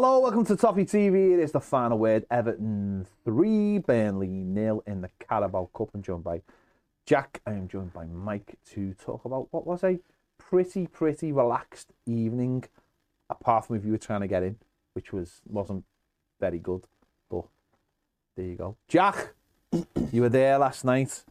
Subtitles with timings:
[0.00, 1.34] Hello, welcome to Toffee TV.
[1.34, 2.24] It is the final word.
[2.30, 5.88] Everton 3, Burnley nil in the Carabao Cup.
[5.92, 6.42] I'm joined by
[7.04, 7.40] Jack.
[7.44, 9.98] I am joined by Mike to talk about what was a
[10.38, 12.62] pretty, pretty relaxed evening,
[13.28, 14.54] apart from if you were trying to get in,
[14.92, 15.84] which was, wasn't
[16.38, 16.84] very good.
[17.28, 17.46] But
[18.36, 18.76] there you go.
[18.86, 19.34] Jack,
[20.12, 21.24] you were there last night.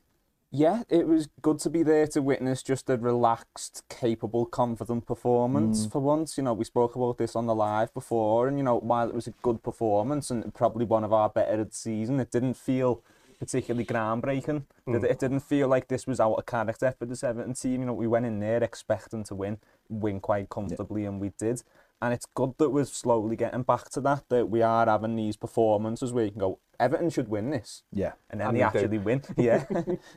[0.52, 5.86] yeah, it was good to be there to witness just a relaxed, capable, confident performance
[5.86, 5.92] mm.
[5.92, 6.38] for once.
[6.38, 9.16] You know, we spoke about this on the live before, and you know, while it
[9.16, 12.56] was a good performance and probably one of our better of the season, it didn't
[12.56, 13.04] feel
[13.40, 14.64] particularly groundbreaking.
[14.88, 15.04] Mm.
[15.04, 17.82] It, it didn't feel like this was out of character for the 17 team.
[17.82, 19.58] You know, we went in there expecting to win,
[19.90, 21.10] win quite comfortably, yeah.
[21.10, 21.62] and we did.
[22.00, 25.36] And it's good that we're slowly getting back to that, that we are having these
[25.36, 28.12] performances where you can go, Everton should win this Yeah.
[28.30, 28.78] and then And they they do.
[28.78, 29.24] actually win.
[29.38, 29.66] Yeah,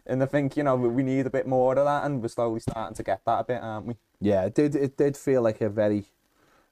[0.06, 2.60] and I think you know we need a bit more of that, and we're slowly
[2.60, 3.96] starting to get that a bit, aren't we?
[4.20, 4.76] Yeah, it did.
[4.76, 6.04] It did feel like a very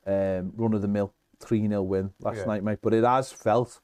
[0.06, 2.44] um, run of the mill three 0 win last Yeah.
[2.44, 2.80] night, mate.
[2.82, 3.80] But it has felt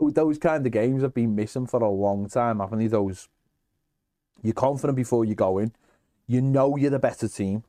[0.00, 2.88] those kind of games have been missing for a long time, haven't they?
[2.88, 3.28] Those
[4.42, 5.72] you're confident before you go in,
[6.26, 7.64] you know you're the better team.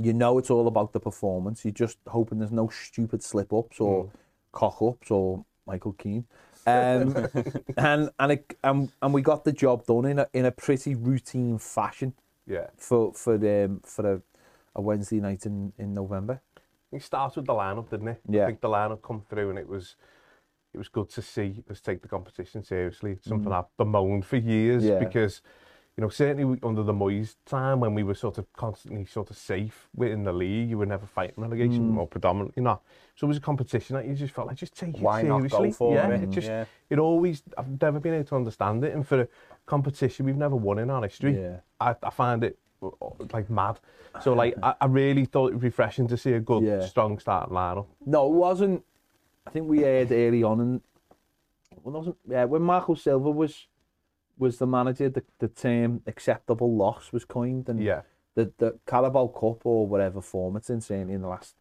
[0.00, 1.64] You know it's all about the performance.
[1.64, 4.10] You're just hoping there's no stupid slip ups or mm.
[4.52, 6.26] cock ups or Michael Keane.
[6.64, 7.26] Um,
[7.76, 10.94] and and, it, and and we got the job done in a in a pretty
[10.94, 12.14] routine fashion.
[12.46, 12.68] Yeah.
[12.76, 14.22] For for um for a,
[14.76, 16.40] a Wednesday night in in November.
[16.92, 18.20] It started with the lineup, didn't it?
[18.28, 18.44] Yeah.
[18.44, 19.96] I think the lineup come through and it was
[20.72, 23.12] it was good to see us take the competition seriously.
[23.12, 23.58] It's something mm.
[23.58, 25.00] I've bemoaned for years yeah.
[25.00, 25.42] because
[25.96, 29.36] you know, certainly under the Moyes time when we were sort of constantly sort of
[29.36, 31.98] safe within the league, you were never fighting relegation Mm.
[31.98, 32.82] or predominantly not.
[33.14, 35.36] So it was a competition that you just felt like just take Why it not
[35.42, 35.68] seriously.
[35.68, 36.22] go for yeah, it?
[36.22, 36.64] It just Yeah.
[36.88, 39.28] it always I've never been able to understand it and for a
[39.66, 41.38] competition we've never won in our history.
[41.38, 41.60] Yeah.
[41.78, 42.88] I, I find it uh,
[43.32, 43.78] like mad.
[44.22, 46.80] So like I, I really thought it was refreshing to see a good, Yeah.
[46.86, 47.86] strong starting lineup.
[48.06, 48.82] No, it wasn't.
[49.46, 50.80] I think we heard early on, and
[51.82, 52.16] well, wasn't.
[52.28, 53.66] Yeah, when Marco Silva was
[54.42, 58.02] was the manager, the, the term acceptable loss was coined, and Yeah,
[58.34, 61.54] the the Carabao Cup or whatever form it's in, certainly in the last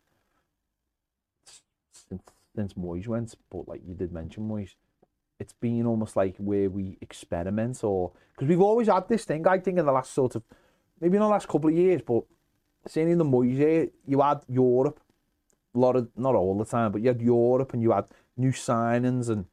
[2.09, 2.23] since
[2.55, 4.73] since Moyes went, but like you did mention Moyes,
[5.39, 9.47] it's been almost like where we experiment or because we've always had this thing.
[9.47, 10.43] I think in the last sort of
[10.99, 12.23] maybe in the last couple of years, but
[12.87, 14.99] certainly in the Moyes you had Europe,
[15.75, 18.05] a lot of not all the time, but you had Europe and you had
[18.37, 19.45] new signings and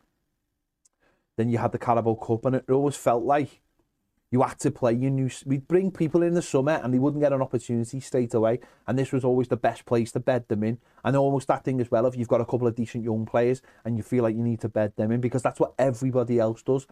[1.38, 3.60] then you had the Carabao Cup, and it always felt like
[4.30, 5.30] you had to play your new.
[5.46, 8.58] We'd bring people in the summer, and they wouldn't get an opportunity straight away.
[8.88, 10.78] And this was always the best place to bed them in.
[11.04, 12.06] And almost that thing as well.
[12.06, 14.60] If you've got a couple of decent young players, and you feel like you need
[14.62, 16.88] to bed them in, because that's what everybody else does.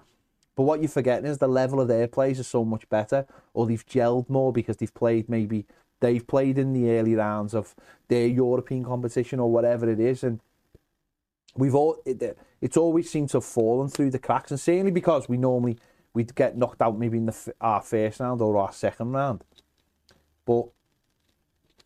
[0.55, 3.67] But what you're forgetting is the level of their players is so much better, or
[3.67, 5.67] they've gelled more because they've played maybe
[6.01, 7.75] they've played in the early rounds of
[8.09, 10.41] their European competition or whatever it is, and
[11.56, 15.28] we've all it, it's always seemed to have fallen through the cracks, and certainly because
[15.28, 15.78] we normally
[16.15, 19.44] we'd get knocked out maybe in the our first round or our second round,
[20.45, 20.66] but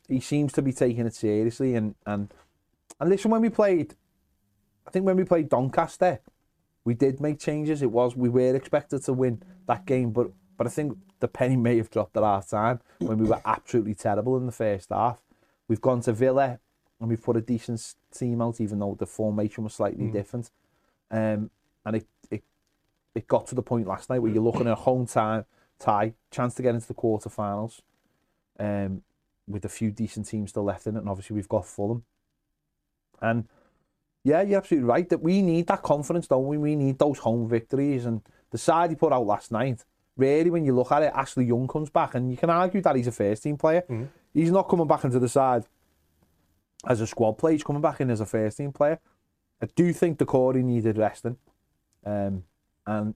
[0.08, 2.32] he seems to be taking it seriously, and and
[3.00, 3.94] and listen, when we played,
[4.86, 6.20] I think when we played Doncaster,
[6.84, 7.82] we did make changes.
[7.82, 11.56] It was we were expected to win that game, but but I think the penny
[11.56, 15.18] may have dropped at half time when we were absolutely terrible in the first half.
[15.68, 16.60] We've gone to Villa
[17.00, 20.50] and we've put a decent team out, even though the formation was slightly different.
[21.10, 21.50] Um,
[21.84, 22.44] and it, it
[23.14, 25.44] it got to the point last night where you're looking at a home time
[25.78, 27.80] tie, chance to get into the quarterfinals,
[28.58, 29.02] um,
[29.48, 32.04] with a few decent teams still left in it, and obviously we've got Fulham.
[33.20, 33.48] And
[34.22, 36.58] yeah, you're absolutely right that we need that confidence, don't we?
[36.58, 39.84] We need those home victories, and the side he put out last night.
[40.16, 42.94] Really, when you look at it, Ashley Young comes back, and you can argue that
[42.94, 43.82] he's a first team player.
[44.34, 45.64] He's not coming back into the side
[46.86, 47.52] as a squad player.
[47.52, 49.00] He's coming back in as a first team player.
[49.62, 51.36] I do think Doucouré needed resting,
[52.04, 52.44] um,
[52.86, 53.14] and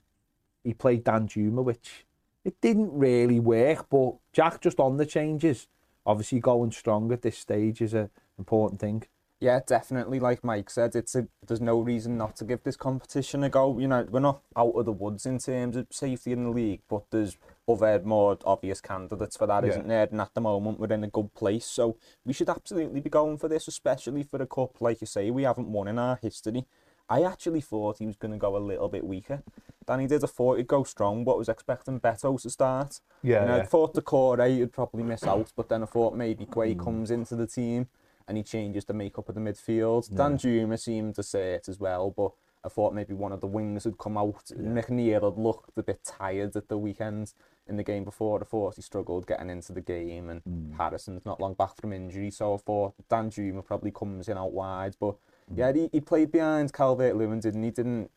[0.63, 2.05] he played Danjuma, which
[2.45, 3.89] it didn't really work.
[3.89, 5.69] But Jack just on the changes.
[6.07, 9.05] Obviously, going strong at this stage is an important thing.
[9.41, 10.21] Yeah, definitely.
[10.21, 13.79] Like Mike said, it's a there's no reason not to give this competition a go.
[13.79, 16.81] You know, we're not out of the woods in terms of safety in the league,
[16.89, 17.37] but there's
[17.69, 19.77] other more obvious candidates for that, Yeah.
[19.77, 20.09] not there?
[20.11, 23.39] And at the moment, we're in a good place, so we should absolutely be going
[23.39, 24.81] for this, especially for the cup.
[24.81, 26.67] Like you say, we haven't won in our history.
[27.09, 29.43] I actually thought he was going to go a little bit weaker
[29.87, 30.25] than he did.
[30.25, 33.01] I thought he'd go strong, but was expecting Beto to start.
[33.23, 33.65] Yeah, And I yeah.
[33.65, 36.83] thought Doucouré would probably miss out, but then I thought maybe Gueye hmm.
[36.83, 37.89] comes into the team
[38.29, 40.11] and he changes the makeup of the midfield.
[40.11, 42.33] Danjuma seemed to say it as well, but
[42.65, 44.45] I thought maybe one of the wings would come out.
[44.57, 47.35] McNeil had looked a bit tired at the weekend
[47.67, 48.41] in the game before.
[48.41, 50.77] I thought he struggled getting into the game, and Mm.
[50.79, 54.97] Harrison's not long back from injury, so I thought Danjuma probably comes in out wide.
[54.99, 55.17] But
[55.53, 55.59] Mm.
[55.59, 57.71] yeah, he, he played behind Calvert-Lewin, didn't he?
[57.71, 58.11] Didn't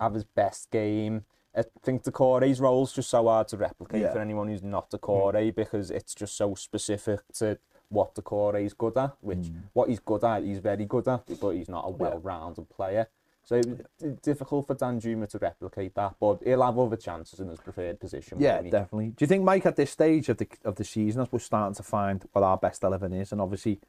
[0.00, 1.24] have his best game.
[1.56, 4.12] I think the Doucouré's role's just so hard to replicate Yeah.
[4.12, 7.58] for anyone who's not a Doucouré because it's just so specific to
[7.90, 9.62] what Doucouré's good at, which Mm.
[9.72, 13.08] what he's good at, he's very good at, but he's not a well-rounded player.
[13.44, 17.48] So it was difficult for Danjuma to replicate that, but he'll have other chances in
[17.48, 18.38] his preferred position.
[18.38, 19.08] Yeah, definitely.
[19.16, 21.74] Do you think, Mike, at this stage of the of the season, as we're starting
[21.76, 23.80] to find what our best eleven is, and obviously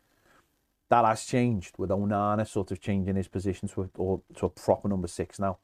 [0.88, 4.50] that has changed with Onana sort of changing his position to a, or to a
[4.50, 5.58] proper number six now,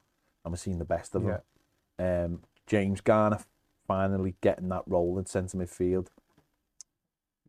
[0.44, 1.40] and we're seeing the best of him.
[1.98, 3.40] Um, James Garner
[3.88, 6.08] finally getting that role in centre midfield.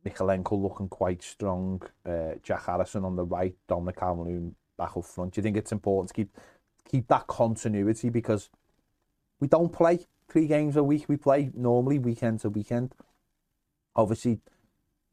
[0.06, 1.82] Mykolenko looking quite strong.
[2.04, 5.34] Uh, Jack Harrison on the right, Dominic Calvert-Lewin back up front.
[5.34, 6.36] Do you think it's important to keep
[6.88, 8.50] keep that continuity because
[9.40, 11.06] we don't play three games a week.
[11.08, 12.94] We play normally weekend to weekend.
[13.94, 14.40] Obviously,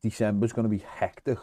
[0.02, 1.40] December's going to be hectic,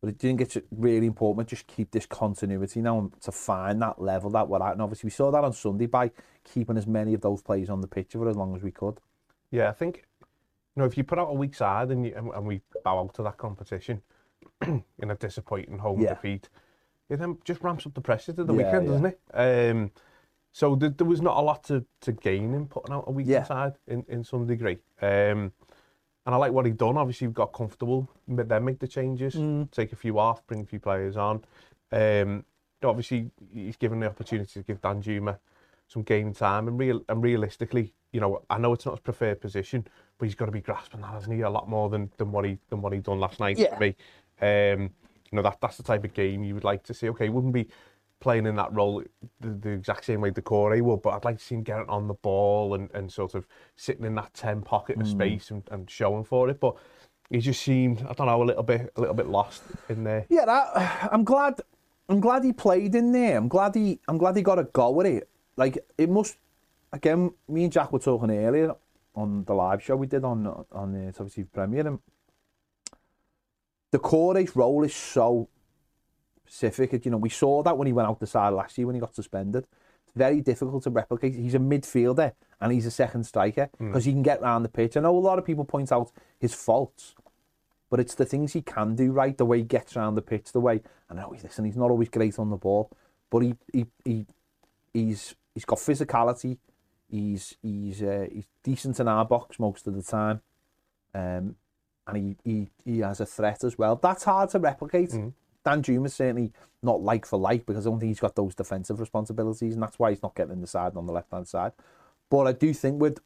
[0.00, 3.80] but I think it's really important to just keep this continuity now and to find
[3.82, 4.72] that level that we're at.
[4.72, 6.10] And obviously, we saw that on Sunday by
[6.44, 8.98] keeping as many of those players on the pitch for as long as we could.
[9.50, 10.04] Yeah, I think
[10.76, 13.14] know if you put out a weak side and, you, and, and we bow out
[13.14, 14.02] to that competition
[14.66, 16.14] in a disappointing home Yeah.
[16.14, 16.48] defeat,
[17.08, 18.90] it then just ramps up the pressure to the Yeah, weekend, yeah.
[18.92, 19.20] doesn't it?
[19.70, 19.90] Um,
[20.52, 23.28] so there, there was not a lot to, to gain in putting out a weak
[23.46, 24.78] side in, in some degree.
[25.02, 25.52] Um,
[26.24, 26.96] and I like what he done.
[26.96, 29.70] Obviously, we've got comfortable, but then make the changes, Mm.
[29.70, 31.44] take a few off, bring a few players on.
[31.92, 32.44] Um,
[32.82, 35.38] obviously, he's given the opportunity to give Danjuma
[35.86, 39.40] some game time, and real and realistically, you know, I know it's not his preferred
[39.40, 39.86] position,
[40.18, 41.42] but he's got to be grasping that, hasn't he?
[41.42, 43.74] A lot more than, than what he than what he done last night Yeah.
[43.74, 43.96] for me.
[44.40, 44.90] Um,
[45.30, 47.08] you know, that that's the type of game you would like to see.
[47.10, 47.68] Okay, he wouldn't be
[48.20, 49.02] playing in that role
[49.40, 52.08] the, the exact same way Doucouré would, but I'd like to see him getting on
[52.08, 53.46] the ball and, and sort of
[53.76, 56.58] sitting in that 10 pocket of space and, and showing for it.
[56.58, 56.76] But
[57.28, 60.26] he just seemed, I don't know, a little bit a little bit lost in there.
[60.28, 61.60] Yeah, that, I'm glad.
[62.08, 63.36] I'm glad he played in there.
[63.36, 63.98] I'm glad he.
[64.08, 65.28] I'm glad he got a go with it.
[65.56, 66.36] Like it must.
[66.92, 68.74] Again, me and Jack were talking earlier
[69.16, 71.98] on the live show we did on on the it's obviously Premier, and
[73.92, 75.48] Doucouré's role is so
[76.46, 77.04] specific.
[77.04, 79.00] You know, we saw that when he went out the side last year when he
[79.00, 79.66] got suspended.
[80.06, 81.34] It's very difficult to replicate.
[81.34, 83.88] He's a midfielder and he's a second striker hmm.
[83.88, 84.96] because he can get round the pitch.
[84.96, 87.14] I know a lot of people point out his faults,
[87.90, 90.52] but it's the things he can do right, the way he gets around the pitch,
[90.52, 92.90] the way I know he's listen, he's not always great on the ball,
[93.30, 94.26] but he he, he
[94.92, 96.58] he's he's got physicality,
[97.08, 100.40] he's he's uh, he's decent in our box most of the time.
[101.14, 101.56] Um
[102.06, 103.96] and he, he he has a threat as well.
[103.96, 105.12] That's hard to replicate.
[105.64, 109.74] Danjuma's certainly not like for like because I don't think he's got those defensive responsibilities,
[109.74, 111.72] and that's why he's not getting in the side on the left hand side.
[112.30, 113.18] But I do think with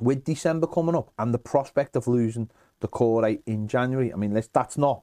[0.00, 2.50] with December coming up and the prospect of losing
[2.80, 5.02] Doucouré in January, I mean, that's not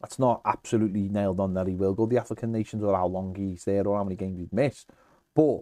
[0.00, 3.34] that's not absolutely nailed on that he will go the African nations or how long
[3.34, 4.86] he's there or how many games he'd miss.
[5.34, 5.60] But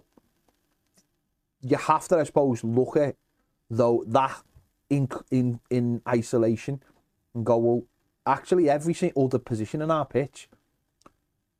[1.64, 3.16] you have to, I suppose, look at
[3.70, 4.42] though that
[4.90, 6.82] in in in isolation
[7.34, 7.82] and go, well,
[8.26, 10.48] actually every single other position in our pitch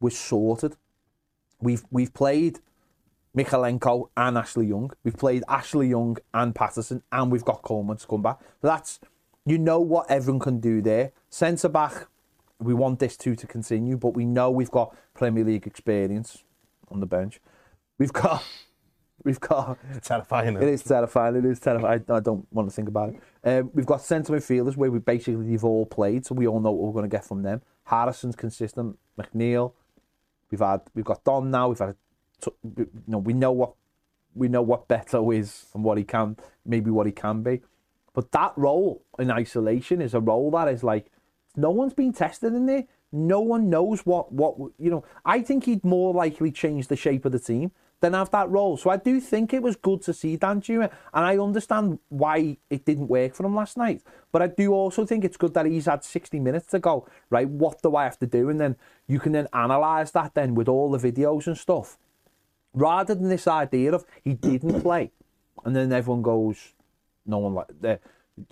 [0.00, 0.76] was sorted.
[1.60, 2.60] We've we've played
[3.36, 4.92] Mykolenko and Ashley Young.
[5.02, 8.38] We've played Ashley Young and Patterson, and we've got Coleman to come back.
[8.60, 9.00] That's
[9.46, 11.12] you know what everyone can do there.
[11.30, 12.06] Centre back,
[12.60, 16.44] we want this two to continue, but we know we've got Premier League experience
[16.90, 17.40] on the bench.
[17.98, 18.44] We've got
[19.22, 20.56] we've got Terrifying.
[20.56, 21.36] it is terrifying.
[21.36, 22.04] It is terrifying.
[22.08, 23.20] I, I don't want to think about it.
[23.44, 26.72] Um, we've got centre midfielders where we basically they've all played, so we all know
[26.72, 27.62] what we're going to get from them.
[27.84, 28.98] Harrison's consistent.
[29.18, 29.72] McNeil.
[30.50, 31.68] We've had we've got Don now.
[31.68, 31.96] We've had
[32.76, 33.74] you know we know what
[34.34, 37.62] we know what Beto is and what he can maybe what he can be.
[38.12, 41.10] But that role in isolation is a role that is like
[41.56, 42.84] no one's been tested in there.
[43.12, 45.04] No one knows what what you know.
[45.24, 47.70] I think he'd more likely change the shape of the team
[48.00, 48.76] than have that role.
[48.76, 52.84] So I do think it was good to see Danjuma, and I understand why it
[52.84, 54.02] didn't work for him last night.
[54.32, 57.06] But I do also think it's good that he's had 60 minutes to go.
[57.30, 58.50] Right, what do I have to do?
[58.50, 61.96] And then you can then analyze that then with all the videos and stuff,
[62.74, 65.12] rather than this idea of he didn't play,
[65.64, 66.74] and then everyone goes,
[67.26, 68.02] no one like that.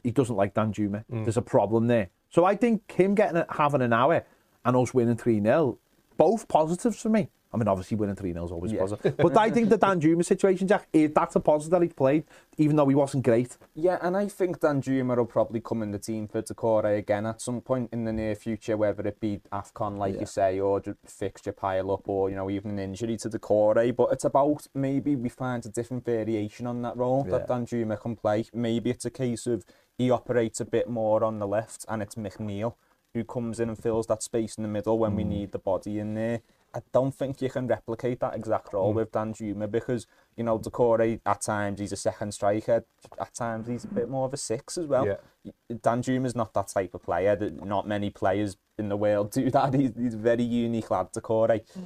[0.02, 1.04] He doesn't like Danjuma.
[1.12, 1.24] Mm.
[1.24, 2.08] There's a problem there.
[2.30, 4.24] So I think him getting a, having an hour
[4.64, 5.78] and us winning three 0
[6.16, 7.28] both positives for me.
[7.52, 8.80] I mean, obviously winning 3 0 is always Yeah.
[8.80, 9.16] positive.
[9.18, 12.24] But I think the Danjuma situation, Jack, eh, that's a positive that he played,
[12.56, 13.58] even though he wasn't great.
[13.74, 17.42] Yeah, and I think Danjuma will probably come in the team for Doucouré again at
[17.42, 20.20] some point in the near future, whether it be AFCON, like Yeah.
[20.20, 23.94] you say, or just fixture pile up, or, you know, even an injury to Doucouré.
[23.94, 27.38] But it's about maybe we find a different variation on that role Yeah.
[27.38, 28.46] that Danjuma can play.
[28.54, 29.64] Maybe it's a case of
[29.98, 32.74] he operates a bit more on the left, and it's McNeil
[33.12, 35.98] who comes in and fills that space in the middle when we need the body
[35.98, 36.40] in there.
[36.74, 38.96] I don't think you can replicate that exact role hmm.
[38.96, 42.84] with Danjuma because, you know, Doucouré, at times he's a second striker,
[43.20, 45.06] at times he's a bit more of a six as well.
[45.06, 45.52] Yeah.
[45.70, 47.36] Danjuma's not that type of player.
[47.36, 49.74] that- Not many players in the world do that.
[49.82, 51.62] He's, he's a very unique lad, Doucouré.
[51.74, 51.82] Hmm.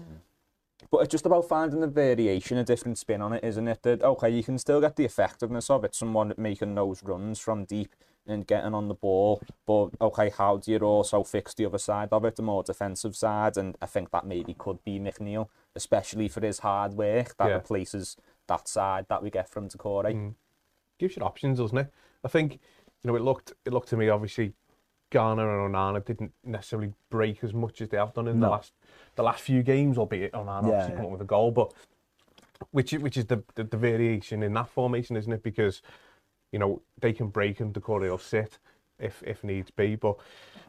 [0.90, 3.83] But it's just about finding a variation, a different spin on it, isn't it?
[3.83, 7.64] That, okay, you can still get the effectiveness of it, someone making those runs from
[7.64, 7.95] deep
[8.26, 9.40] and getting on the ball.
[9.66, 13.16] But, okay, how do you also fix the other side of it, the more defensive
[13.16, 13.56] side?
[13.56, 17.54] And I think that maybe could be McNeil, especially for his hard work that Yeah.
[17.54, 18.16] replaces
[18.47, 20.12] that side that we get from Doucouré.
[20.14, 20.35] Mm.
[20.99, 21.92] gives you options, doesn't it?
[22.25, 22.54] I think
[23.02, 24.54] you know it looked it looked to me obviously
[25.11, 28.73] Garner and Onana didn't necessarily break as much as they have done in the last
[29.14, 30.97] the last few games, albeit Onana Yeah, obviously yeah.
[30.97, 31.73] come up with a goal, but
[32.71, 35.42] which is- which is the, the the variation in that formation, isn't it?
[35.42, 35.83] Because
[36.53, 38.59] you know they can break and Doucouré will sit
[38.99, 40.17] if if needs be, but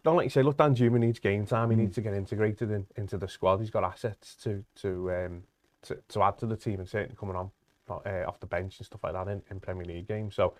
[0.03, 0.43] don't like you say.
[0.43, 1.69] Look, Danjuma needs game time.
[1.71, 1.79] He Mm.
[1.79, 3.59] needs to get integrated in, into the squad.
[3.59, 5.43] He's got assets to to um
[5.83, 7.51] to, to add to the team and certainly coming on
[7.89, 10.35] uh, off the bench and stuff like that in, in Premier League games.
[10.35, 10.53] So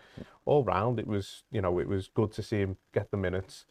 [0.45, 3.65] all round, it was you know it was good to see him get the minutes.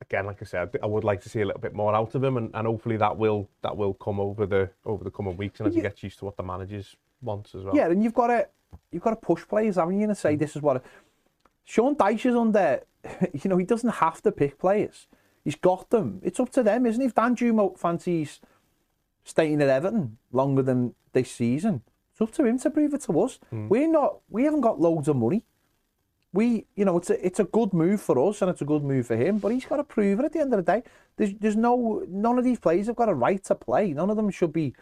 [0.00, 2.22] Again, like I said, I would like to see a little bit more out of
[2.22, 5.60] him, and, and hopefully that will that will come over the over the coming weeks,
[5.60, 7.74] and as he gets used to what the managers wants as well.
[7.74, 8.48] Yeah, and you've got to
[8.90, 10.04] you've got to push players, haven't you?
[10.06, 10.38] And say hmm.
[10.38, 10.84] this is what
[11.64, 12.80] Sean Dyche is under.
[13.34, 15.08] You know, he doesn't have to pick players.
[15.44, 16.20] He's got them.
[16.22, 17.06] It's up to them, isn't it?
[17.06, 18.40] If Danjuma fancies
[19.24, 23.20] staying at Everton longer than this season, it's up to him to prove it to
[23.20, 23.38] us.
[23.50, 23.68] Hmm.
[23.68, 24.20] We're not.
[24.30, 25.44] We haven't got loads of money.
[26.32, 28.82] We, you know, it's a it's a good move for us and it's a good
[28.82, 29.38] move for him.
[29.38, 30.82] But he's got to prove it at the end of the day.
[31.16, 33.92] There's there's no none of these players have got a right to play.
[33.92, 34.74] None of them should be.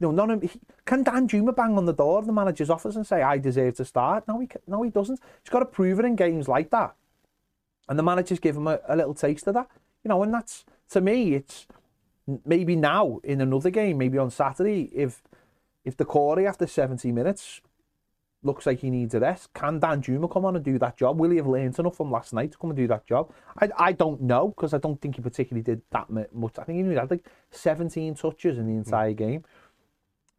[0.00, 0.50] Know, none of he,
[0.86, 3.84] can Danjuma bang on the door of the manager's office and say I deserve to
[3.84, 4.26] start?
[4.26, 5.20] No, he no he doesn't.
[5.42, 6.94] He's got to prove it in games like that,
[7.88, 9.68] and the managers give him a, a little taste of that.
[10.02, 11.66] You know, and that's to me, it's
[12.46, 15.22] maybe now in another game, maybe on Saturday, if
[15.84, 17.60] if Doucouré after 70 minutes
[18.42, 21.18] looks like he needs a rest, can Danjuma come on and do that job?
[21.18, 23.30] Will he have learned enough from last night to come and do that job?
[23.60, 26.58] I, I don't know because I don't think he particularly did that much.
[26.58, 29.44] I think he had like 17 touches in the entire game.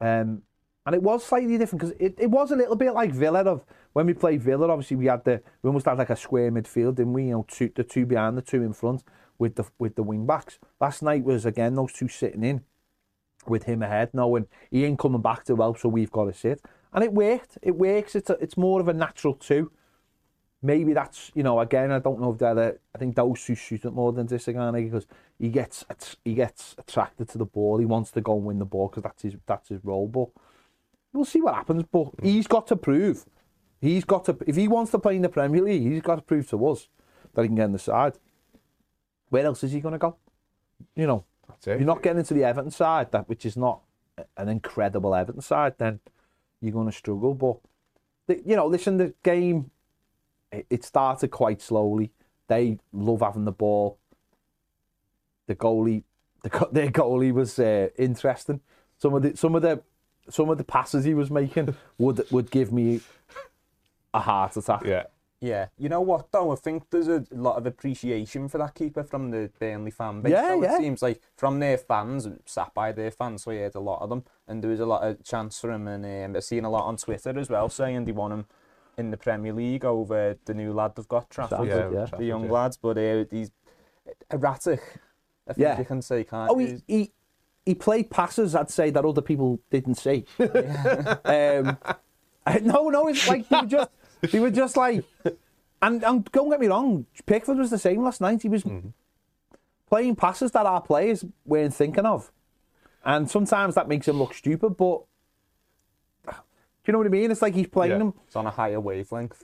[0.01, 0.41] Um,
[0.85, 3.63] and it was slightly different because it, it was a little bit like Villa of
[3.93, 4.67] when we played Villa.
[4.67, 7.25] Obviously, we had the we almost had like a square midfield, didn't we?
[7.25, 9.03] You know, two, the two behind, the two in front
[9.37, 10.57] with the with the wing backs.
[10.79, 12.63] Last night was again those two sitting in
[13.47, 16.61] with him ahead, knowing he ain't coming back to well, so we've got to sit.
[16.93, 17.57] And it worked.
[17.61, 18.15] It works.
[18.15, 19.71] It's a, it's more of a natural two.
[20.63, 23.55] Maybe that's you know again I don't know if they're the, I think those who
[23.55, 25.07] shoot it more than Disagani because
[25.39, 25.83] he gets
[26.23, 27.79] he gets attracted to the ball.
[27.79, 30.07] He wants to go and win the ball because that's his that's his role.
[30.07, 30.29] But
[31.13, 31.83] we'll see what happens.
[31.91, 33.25] But he's got to prove.
[33.79, 36.21] He's got to if he wants to play in the Premier League, he's got to
[36.21, 36.87] prove to us
[37.33, 38.13] that he can get in the side.
[39.29, 40.17] Where else is he going to go?
[40.95, 41.79] You know, That's it.
[41.79, 43.81] you're not getting into the Everton side, that which is not
[44.37, 46.01] an incredible Everton side, then
[46.59, 47.33] you're going to struggle.
[47.33, 49.71] But you know, listen, the game
[50.51, 52.11] it, it started quite slowly.
[52.47, 53.97] They love having the ball.
[55.47, 56.03] The goalie,
[56.43, 58.61] the go- their goalie was uh, interesting.
[58.97, 59.81] Some of the some of the
[60.29, 63.01] some of the passes he was making would would give me
[64.13, 64.83] a heart attack.
[64.85, 65.03] Yeah.
[65.43, 66.51] Yeah, you know what though?
[66.51, 70.33] I think there's a lot of appreciation for that keeper from the Burnley fan base.
[70.33, 70.61] Yeah, though.
[70.61, 70.75] yeah.
[70.75, 74.03] It seems like from their fans, sat by their fans, so I heard a lot
[74.03, 75.87] of them, and there was a lot of chance for him.
[75.87, 78.45] And um, I've seen a lot on Twitter as well saying they want him
[78.97, 82.17] in the Premier League over the new lad they've got, Trafford, Trafford, the- yeah.
[82.17, 82.51] the young yeah.
[82.51, 82.77] lads.
[82.77, 83.51] But uh, he's
[84.31, 84.81] erratic.
[85.47, 85.79] I think Yeah.
[85.79, 86.81] you can say, can't Oh, you?
[86.87, 87.11] he, he
[87.65, 88.55] he played passes.
[88.55, 90.25] I'd say that other people didn't see.
[90.39, 91.77] um,
[92.63, 93.89] no, no, it's like they were just
[94.31, 95.03] they were just like,
[95.81, 98.41] and and don't get me wrong, Pickford was the same last night.
[98.41, 98.63] He was
[99.89, 102.31] playing passes that our players weren't thinking of,
[103.05, 104.75] and sometimes that makes him look stupid.
[104.75, 105.01] But
[106.83, 107.31] do you know what I mean?
[107.31, 107.97] It's like he's playing Yeah.
[107.99, 109.43] them It's on a higher wavelength.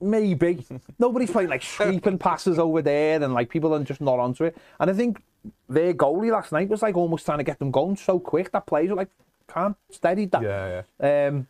[0.00, 0.64] maybe.
[0.98, 4.56] Nobody's playing like sweeping passes over there, and like people are just not onto it.
[4.78, 5.22] And I think
[5.68, 8.66] their goalie last night was like almost trying to get them going so quick that
[8.66, 9.10] players were like,
[9.48, 10.42] can't steady that.
[10.42, 11.26] Yeah, yeah.
[11.28, 11.46] Um,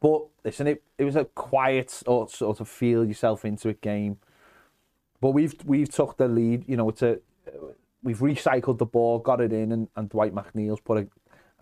[0.00, 4.18] but listen, it, it was a quiet sort sort of feel yourself into it game.
[5.20, 6.64] But we've we've took the lead.
[6.68, 7.18] You know, it's a
[8.02, 11.06] we've recycled the ball, got it in, and, and Dwight McNeil's put a,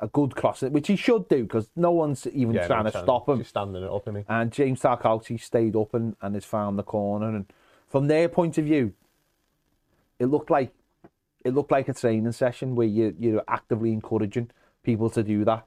[0.02, 2.92] a good cross which he should do because no one's even Yeah, trying no to
[2.92, 3.04] chance.
[3.04, 3.38] stop him.
[3.38, 4.24] Just standing it up, isn't he?
[4.28, 7.28] And James Tarkowski stayed up and, and has found the corner.
[7.28, 7.46] And
[7.88, 8.92] from their point of view,
[10.18, 10.72] it looked like
[11.44, 14.50] it looked like a training session where you you're actively encouraging
[14.82, 15.66] people to do that.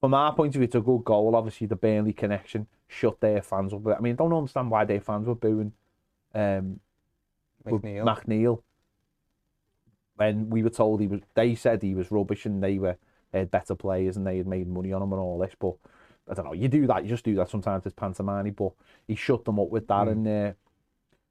[0.00, 1.36] From our point of view, it's a good goal.
[1.36, 3.86] Obviously, the Burnley connection shut their fans up.
[3.86, 5.72] I mean, I don't understand why their fans were booing
[6.34, 6.80] um,
[7.66, 8.04] McNeil.
[8.04, 8.62] McNeil.
[10.16, 12.96] when we were told he was, they said he was rubbish and they were
[13.32, 15.54] they had better players and they had made money on him and all this.
[15.58, 15.74] But
[16.30, 17.84] I don't know, you do that, you just do that sometimes.
[17.86, 18.72] It's pantomime, but
[19.08, 20.12] he shut them up with that mm.
[20.12, 20.28] and.
[20.28, 20.52] Uh,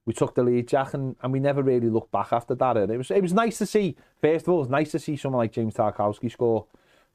[0.06, 2.78] we took the lead, Jack, and, and we never really looked back after that.
[2.78, 3.96] And it was it was nice to see.
[4.22, 6.66] First of all, it was nice to see someone like James Tarkowski score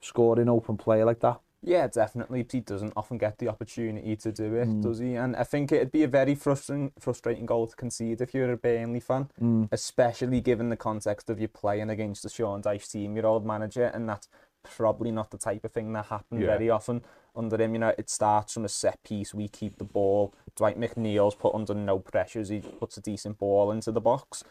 [0.01, 1.41] score in open play like that.
[1.63, 2.45] Yeah, definitely.
[2.45, 4.83] Pete doesn't often get the opportunity to do it, mm.
[4.83, 5.15] does he?
[5.15, 8.57] And I think it'd be a very frustrating, frustrating goal to concede if you're a
[8.57, 9.69] Burnley fan, mm.
[9.73, 13.87] especially given the context of you playing against the Sean Dyche team, your old manager,
[13.87, 14.29] and that's
[14.63, 16.47] probably not the type of thing that happened yeah.
[16.47, 17.03] very often
[17.35, 17.73] under him.
[17.73, 19.35] You know, it starts from a set piece.
[19.35, 20.35] We keep the ball.
[20.57, 22.51] Dwight McNeil's put under no pressures.
[22.51, 24.45] He puts a decent ball into the box.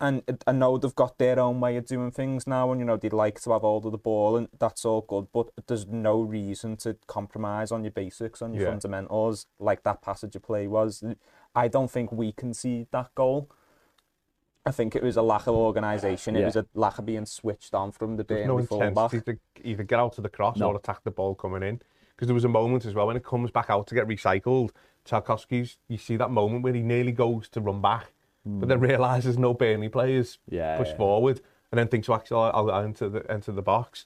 [0.00, 2.96] And I know they've got their own way of doing things now, and you know
[2.96, 5.28] they'd like to have hold of the ball, and that's all good.
[5.32, 8.70] But there's no reason to compromise on your basics, on your Yeah.
[8.70, 11.02] fundamentals, like that passage of play was.
[11.54, 13.48] I don't think we concede that goal.
[14.66, 16.36] I think it was a lack of organisation.
[16.36, 19.84] It was a lack of being switched on from the There's no intensity to either
[19.84, 20.68] get out to the cross No.
[20.70, 21.80] or attack the ball coming in.
[22.16, 24.70] Because there was a moment as well when it comes back out to get recycled.
[25.04, 28.12] Tarkowski's, you see that moment where he nearly goes to run back,
[28.46, 30.54] but then realises no Burnley players Hmm.
[30.56, 30.96] Yeah, push yeah.
[30.96, 31.40] forward,
[31.72, 34.04] and then thinks, well, actually, I'll, I'll enter the enter the box.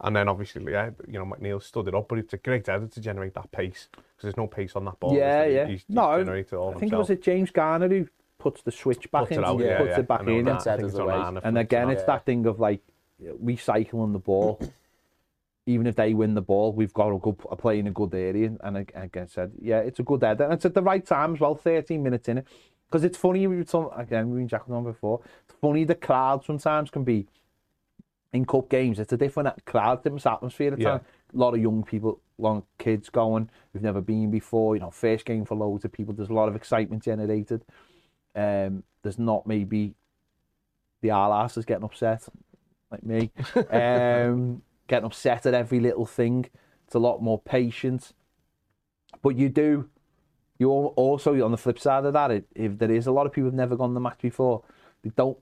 [0.00, 2.92] And then obviously, yeah, you know, McNeil stood it up, but it's a great effort
[2.92, 5.16] to generate that pace because there's no pace on that ball.
[5.16, 5.66] yeah, yeah.
[5.66, 8.06] He's, he's no, all I think it was it James Garner who
[8.38, 9.98] puts the switch back Puts in, it out, yeah, puts yeah.
[9.98, 10.44] it back in.
[10.44, 10.52] that.
[10.52, 11.14] Gets I out it's the on way.
[11.14, 12.80] Arne And again, it's that thing of like
[13.20, 14.60] recycling the ball.
[15.66, 18.14] Even if they win the ball, we've got a good a play in a good
[18.14, 18.52] area.
[18.62, 20.44] And ag- again, said, yeah, it's a good header.
[20.44, 22.46] And it's at the right time as well, 13 minutes in it.
[22.88, 25.20] Because it's funny, we were talking, again, we were Jack on before.
[25.44, 27.26] It's funny, the crowd sometimes can be
[28.32, 28.98] in cup games.
[28.98, 30.90] It's a different crowd, different atmosphere at Yeah.
[30.90, 31.02] times.
[31.34, 34.74] A lot of young people, a lot of kids going who've never been before.
[34.74, 36.14] You know, first game for loads of people.
[36.14, 37.64] There's a lot of excitement generated.
[38.34, 39.94] Um, there's not maybe
[41.02, 42.26] the R-asses getting upset,
[42.90, 43.30] like me,
[43.70, 46.46] um, getting upset at every little thing.
[46.86, 48.12] It's a lot more patient.
[49.22, 49.90] But you do,
[50.58, 53.32] you al- also, on the flip side of that, if there is a lot of
[53.32, 54.62] people who've never gone the match before,
[55.02, 55.38] they don't,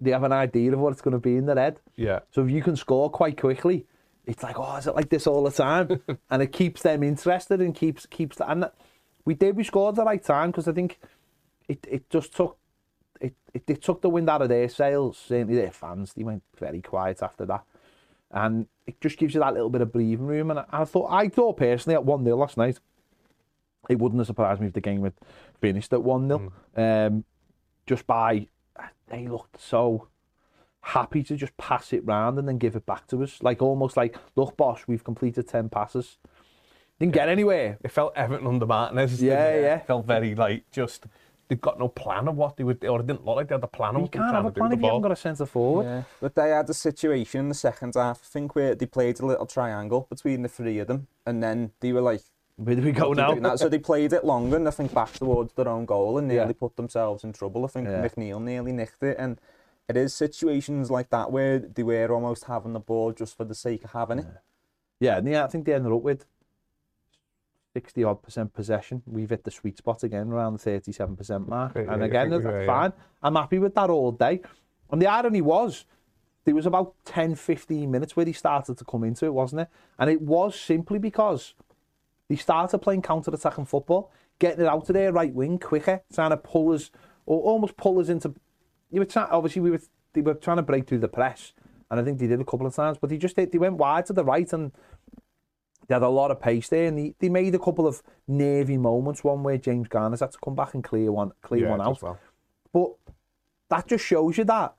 [0.00, 1.80] they have an idea of what it's going to be in their head.
[1.96, 2.20] Yeah.
[2.30, 3.86] So if you can score quite quickly,
[4.26, 6.00] it's like, oh, is it like this all the time?
[6.30, 8.74] and it keeps them interested and keeps keeps and that-
[9.26, 10.98] we did we scored the right time because I think
[11.68, 12.58] it, it just took
[13.22, 15.16] it, it it took the wind out of their sails.
[15.16, 17.64] Certainly their fans, they went very quiet after that,
[18.30, 20.50] and it just gives you that little bit of breathing room.
[20.50, 22.80] And I, I thought I thought personally at one 0 last night,
[23.88, 25.14] it wouldn't have surprised me if the game had
[25.60, 27.24] finished at one 0 um,
[27.86, 28.46] just by
[29.08, 30.08] they looked so
[30.80, 33.42] happy to just pass it round and then give it back to us.
[33.42, 36.18] Like almost like, look, boss, we've completed 10 passes.
[36.98, 37.78] Didn't get anywhere.
[37.82, 39.22] It felt Everton under Martinez.
[39.22, 39.62] Yeah, it?
[39.62, 39.76] yeah.
[39.76, 41.06] It felt very like just
[41.48, 43.64] they've got no plan of what they would, or it didn't look like they had
[43.64, 44.80] a plan of You what they were can't trying have a to do plan if
[44.80, 45.84] you haven't got a centre forward.
[45.84, 49.20] Yeah, but they had a situation in the second half, I think, where they played
[49.20, 52.22] a little triangle between the three of them, and then they were like,
[52.56, 53.34] Where do we go "What oh, now?
[53.34, 53.56] doing?
[53.56, 56.48] So they played it longer, and I think back towards their own goal, and nearly
[56.48, 56.58] Yeah.
[56.58, 57.64] put themselves in trouble.
[57.64, 58.06] I think Yeah.
[58.06, 59.40] McNeil nearly nicked it, and
[59.88, 63.54] it is situations like that where they were almost having the ball just for the
[63.54, 64.26] sake of having it.
[65.00, 66.26] Yeah, and yeah, I think they ended up with
[67.74, 69.02] 60 odd percent possession.
[69.04, 71.74] We've hit the sweet spot again around the 37% mark.
[71.74, 72.66] Yeah, and again, think we that's yeah.
[72.66, 72.92] fine.
[73.22, 74.40] I'm happy with that all day.
[74.90, 75.84] And the irony was,
[76.44, 79.68] there was about 10, 15 minutes where he started to come into it, wasn't it?
[79.98, 81.54] And it was simply because
[82.28, 86.36] they started playing counter-attacking football, getting it out to their right wing quicker, trying to
[86.36, 86.90] pull us,
[87.26, 88.34] or almost pull us into.
[88.90, 89.80] You were trying, obviously, we were
[90.12, 91.52] they were trying to break through the press,
[91.90, 94.06] and I think they did a couple of times, but they just they went wide
[94.06, 94.72] to the right, and
[95.86, 98.78] they had a lot of pace there, and they, they made a couple of nervy
[98.78, 99.22] moments.
[99.22, 102.02] One where James Garner's had to come back and clear one, clear Yeah, one out.
[102.02, 102.18] well.
[102.72, 102.94] But
[103.68, 104.74] that just shows you that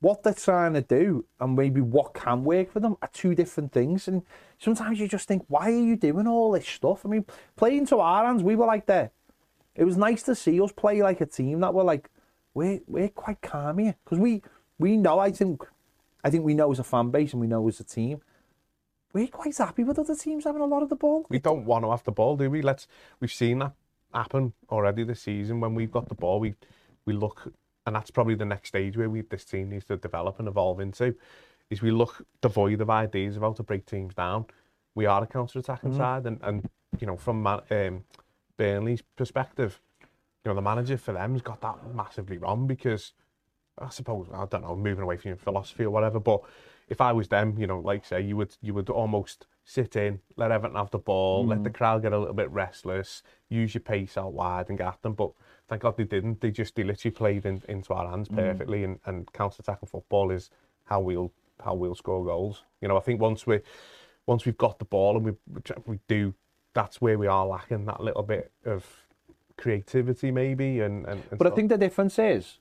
[0.00, 3.72] what they're trying to do and maybe what can work for them are two different
[3.72, 4.06] things.
[4.06, 4.22] And
[4.58, 7.04] sometimes you just think, why are you doing all this stuff?
[7.04, 7.24] I mean,
[7.56, 9.12] playing to our hands, we were like that.
[9.74, 12.10] It was nice to see us play like a team that were like,
[12.54, 14.42] we're we're quite calm here because we
[14.78, 15.18] we know.
[15.18, 15.64] I think
[16.24, 18.20] I think we know as a fan base and we know as a team.
[19.12, 21.26] We're quite happy with other teams having a lot of the ball.
[21.30, 22.60] We don't want to have the ball, do we?
[22.60, 22.86] Let's.
[23.20, 23.72] We've seen that
[24.12, 25.60] happen already this season.
[25.60, 26.54] When we've got the ball, we
[27.04, 27.52] we look
[27.88, 30.78] and that's probably the next stage where we this team needs to develop and evolve
[30.78, 31.14] into,
[31.70, 34.46] is we look devoid of ideas of how to break teams down.
[34.94, 36.68] We are a counter-attacking side, and, and
[37.00, 38.04] you know from Man, um,
[38.56, 43.12] Burnley's perspective, you know the manager for them's got that massively wrong because
[43.78, 46.42] I suppose I don't know moving away from your philosophy or whatever, but
[46.88, 50.20] if I was them, you know, like say you would you would almost sit in,
[50.36, 53.82] let Everton have the ball, let the crowd get a little bit restless, use your
[53.82, 55.12] pace out wide and get at them.
[55.12, 55.32] But
[55.68, 56.40] thank God they didn't.
[56.40, 58.36] They just they literally played in, into our hands mm.
[58.36, 60.50] perfectly, and, and counter attacking football is
[60.84, 61.32] how we'll
[61.64, 62.64] how we'll score goals.
[62.80, 63.60] You know, I think once we
[64.26, 65.32] once we've got the ball and we
[65.86, 66.34] we do,
[66.74, 68.84] that's where we are lacking that little bit of
[69.56, 70.80] creativity maybe.
[70.80, 72.58] And, and, and But I think the difference is,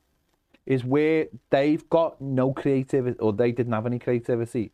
[0.65, 4.72] is where they've got no creativity or they didn't have any creativity,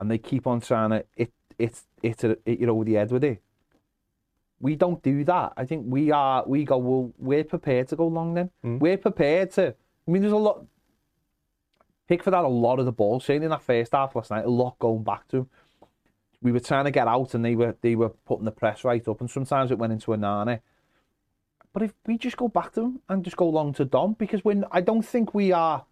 [0.00, 2.94] and they keep on trying to it it it, it, it you know with the
[2.94, 3.42] head with it.
[4.62, 5.54] We don't do that.
[5.56, 6.44] I think we are.
[6.46, 6.78] We go.
[6.78, 8.34] Well, we're prepared to go long.
[8.34, 8.78] Then hmm.
[8.78, 9.74] we're prepared to.
[10.06, 10.64] I mean, there's a lot.
[12.08, 13.18] Pickford had a lot of the ball.
[13.18, 15.50] Saying in that first half last night, a lot going back to him.
[16.40, 19.06] We were trying to get out, and they were they were putting the press right
[19.08, 20.60] up, and sometimes it went into Onana.
[21.72, 24.44] But if we just go back to them and just go along to Dom, because
[24.44, 25.84] when I don't think we are,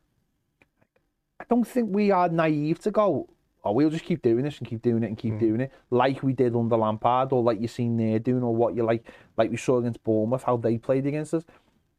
[1.40, 3.28] I don't think we are naive to go.
[3.64, 5.38] Oh, we'll just keep doing this and keep doing it and keep hmm.
[5.38, 8.74] doing it, like we did under Lampard, or like you've seen there doing, or what
[8.74, 11.44] you like, like we saw against Bournemouth, how they played against us.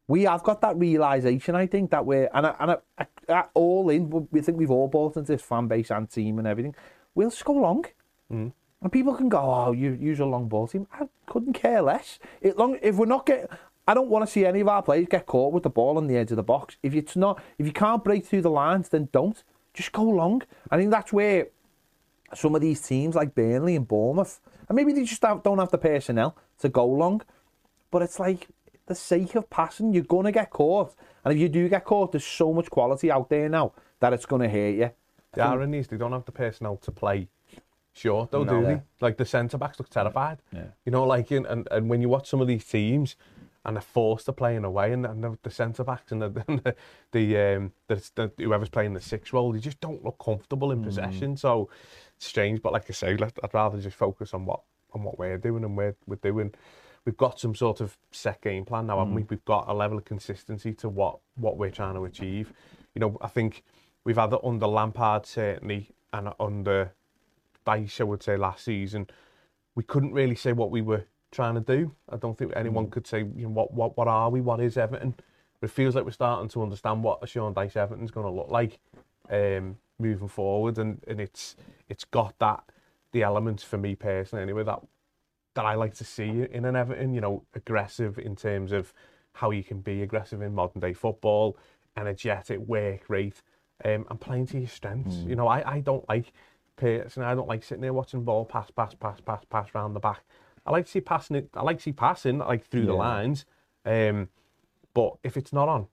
[0.08, 3.44] We have got that realization, I think, that we're and I, and I, I, I-
[3.54, 4.28] all in.
[4.30, 6.74] We think we've all bought into this fan base and team and everything.
[7.14, 7.84] We'll just go long.
[8.28, 8.48] Hmm.
[8.82, 10.88] And people can go, oh, you use a long ball team.
[10.92, 12.18] I couldn't care less.
[12.40, 13.46] It long if we're not getting,
[13.86, 16.08] I don't want to see any of our players get caught with the ball on
[16.08, 16.76] the edge of the box.
[16.82, 19.42] If it's not, if you can't break through the lines, then don't.
[19.74, 20.42] Just go long.
[20.70, 21.48] I think that's where
[22.34, 25.78] some of these teams like Burnley and Bournemouth, and maybe they just don't have the
[25.78, 27.22] personnel to go long.
[27.90, 28.48] But it's like
[28.86, 32.24] the sake of passing, you're gonna get caught, and if you do get caught, there's
[32.24, 34.90] so much quality out there now that it's gonna hurt you.
[35.32, 37.28] The irony is they don't have the personnel to play
[37.94, 38.60] short, though, No.
[38.60, 38.82] do they?
[39.00, 40.38] Like the centre backs look terrified.
[40.52, 40.64] Yeah.
[40.84, 43.16] You know, like and and when you watch some of these teams,
[43.64, 46.22] and they're forced to play in a way, and, and the, the centre backs and
[46.22, 46.74] the and the,
[47.12, 50.82] the um the, the whoever's playing the six role, they just don't look comfortable in
[50.82, 51.36] possession.
[51.36, 51.68] So
[52.16, 54.60] it's strange, but like I say, let, I'd rather just focus on what
[54.92, 56.52] on what we're doing and we're we're doing.
[57.04, 59.22] We've got some sort of set game plan now, haven't we?
[59.28, 62.52] We've got a level of consistency to what what we're trying to achieve.
[62.94, 63.64] You know, I think
[64.04, 66.92] we've had it under Lampard certainly, and under
[67.66, 69.08] Dyche, I would say last season,
[69.74, 71.92] we couldn't really say what we were trying to do.
[72.08, 74.40] I don't think anyone could say, you know, what what what are we?
[74.40, 75.14] What is Everton?
[75.60, 78.32] But it feels like we're starting to understand what a Sean Dyche Everton's going to
[78.32, 78.78] look like
[79.30, 81.56] um, moving forward, and, and it's
[81.88, 82.62] it's got that
[83.12, 84.80] the elements for me personally anyway that
[85.54, 87.12] that I like to see in an Everton.
[87.14, 88.92] You know, aggressive in terms of
[89.34, 91.56] how you can be aggressive in modern day football,
[91.96, 93.42] energetic, work rate,
[93.84, 95.16] um, and playing to your strengths.
[95.28, 96.32] You know, I, I don't like
[96.76, 100.00] personally, I don't like sitting there watching ball pass, pass, pass, pass, pass round the
[100.00, 100.22] back.
[100.66, 101.50] I like to see passing it.
[101.54, 103.44] I like to see passing like through the lines.
[103.84, 104.28] Um,
[104.94, 105.86] but if it's not on,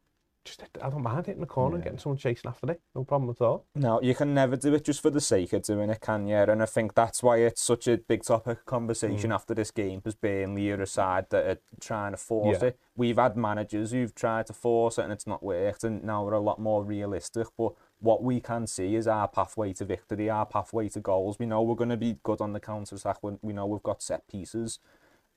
[0.45, 2.81] just I don't mind hitting the corner and getting someone chasing after it.
[2.95, 3.65] No problem at all.
[3.75, 6.35] No, you can never do it just for the sake of doing it, can you?
[6.35, 9.99] And I think that's why it's such a big topic of conversation after this game,
[9.99, 12.69] because Burnley are a side that are trying to force Yeah.
[12.69, 12.79] it.
[12.95, 16.33] We've had managers who've tried to force it and it's not worked, and now we're
[16.33, 17.47] a lot more realistic.
[17.57, 21.37] But what we can see is our pathway to victory, our pathway to goals.
[21.37, 23.17] We know we're going to be good on the counter attack.
[23.23, 24.79] We know we've got set pieces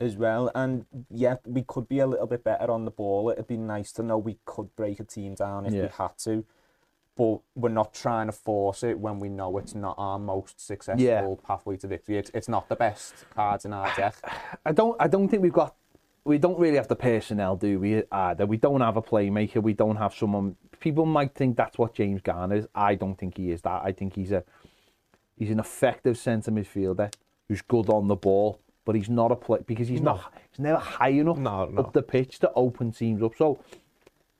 [0.01, 0.51] as well.
[0.55, 3.31] And yeah, we could be a little bit better on the ball.
[3.31, 6.45] It'd be nice to know we could break a team down if we had to.
[7.15, 11.05] But we're not trying to force it when we know it's not our most successful
[11.05, 11.35] Yeah.
[11.47, 12.17] pathway to victory.
[12.17, 14.15] It's, it's not the best cards in our deck.
[14.65, 15.75] I don't I don't think we've got
[16.25, 18.03] we don't really have the personnel, do we?
[18.13, 19.63] Either we don't have a playmaker.
[19.63, 20.57] We don't have someone.
[20.81, 22.67] People might think that's what James Garner is.
[22.75, 23.83] I don't think he is that.
[23.85, 24.45] I think he's a
[25.37, 27.13] he's an effective centre midfielder
[27.49, 30.15] who's good on the ball, but he's not a play because he's No.
[30.15, 31.83] not he's never high enough No, no.
[31.83, 33.35] up the pitch to open teams up.
[33.37, 33.59] So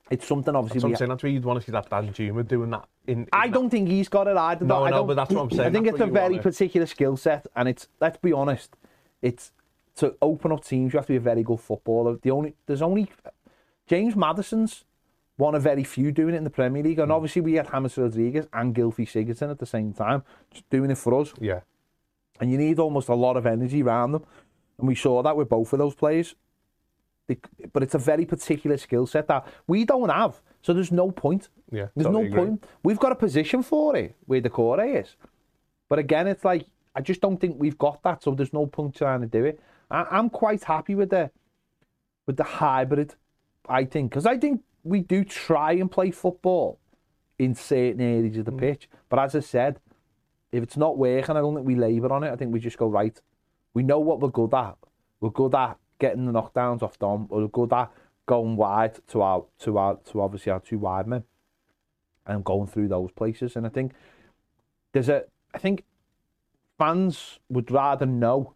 [0.09, 1.09] it's something obviously That's what I'm saying.
[1.09, 2.87] That's where you'd want to see that Danjuma doing that.
[3.07, 4.63] In, in I that- don't think he's got it either.
[4.65, 5.67] No, I no, but that's what I'm saying.
[5.67, 8.75] I think That's it's a very particular skill set, and it's let's be honest,
[9.21, 9.51] it's
[9.97, 10.93] to open up teams.
[10.93, 12.17] You have to be a very good footballer.
[12.21, 13.09] The only there's only
[13.87, 14.85] James Maddison's
[15.37, 17.15] one of very few doing it in the Premier League, and Hmm.
[17.15, 20.97] obviously we had James Rodriguez and Gylfi Sigurdsson at the same time, just doing it
[20.97, 21.33] for us.
[21.39, 21.61] Yeah.
[22.39, 24.25] And you need almost a lot of energy around them,
[24.77, 26.35] and we saw that with both of those players.
[27.27, 27.37] They-
[27.71, 31.49] But it's a very particular skill set that we don't have, so there's no point.
[31.71, 32.45] Yeah, There's totally no agree.
[32.49, 32.65] point.
[32.83, 35.15] We've got a position for it where the core is.
[35.89, 38.93] But again, it's like I just don't think we've got that, so there's no point
[38.95, 39.59] trying to do it.
[39.89, 41.31] I, I'm quite happy with the
[42.25, 43.15] with the hybrid.
[43.67, 46.79] I think because I think we do try and play football
[47.39, 48.59] in certain areas of the mm.
[48.59, 48.89] pitch.
[49.09, 49.79] But as I said,
[50.51, 52.31] if it's not working, I don't think we labour on it.
[52.31, 53.19] I think we just go right.
[53.73, 54.77] We know what we're good at.
[55.19, 57.27] We're good at getting the knockdowns off Dom.
[57.29, 57.91] We're good at
[58.25, 61.23] going wide to our to our to obviously our two wide men
[62.25, 63.55] and going through those places.
[63.55, 63.93] And I think
[64.91, 65.83] there's a I think
[66.77, 68.53] fans would rather know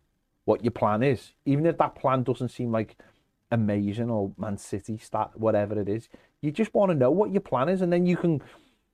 [0.47, 2.95] what your plan is, even if that plan doesn't seem like
[3.51, 6.07] amazing or Man City stat whatever it is.
[6.41, 8.41] You just want to know what your plan is, and then you can.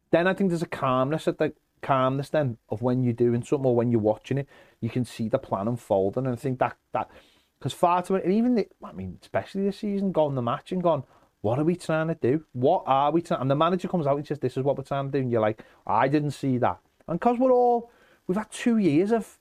[0.10, 3.68] Then I think there's a calmness at the calmness then of when you're doing something
[3.68, 6.26] or when you're watching it, you can see the plan unfolding.
[6.26, 7.12] And I think that that
[7.60, 10.82] because far too and even the, I mean, especially this season, gone the match and
[10.82, 11.04] gone.
[11.42, 12.46] What are we trying to do?
[12.54, 13.42] What are we trying?
[13.42, 15.32] And the manager comes out and says, "This is what we're trying to do." And
[15.32, 17.92] you're like, "I didn't see that." And because we're all,
[18.26, 19.38] we've had two years of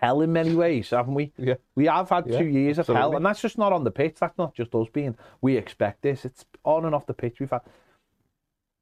[0.00, 1.32] hell in many ways, haven't we?
[1.36, 1.54] Yeah.
[1.74, 4.16] We have had Yeah, two years of hell, and that's just not on the pitch.
[4.20, 5.16] That's not just us being.
[5.40, 6.24] We expect this.
[6.24, 7.40] It's on and off the pitch.
[7.40, 7.62] We've had.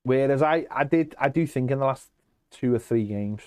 [0.04, 2.10] Whereas I, I did, I do think in the last
[2.50, 3.42] two or three games,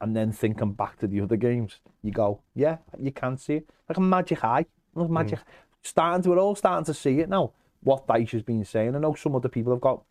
[0.00, 3.70] and then thinking back to the other games, you go, yeah, you can see it
[3.88, 5.38] like a magic eye, like magic.
[5.38, 5.44] Mm.
[5.82, 7.52] Starting to, we're all starting to see it now.
[7.82, 8.96] What Dyche has been saying.
[8.96, 10.02] I know some other people have got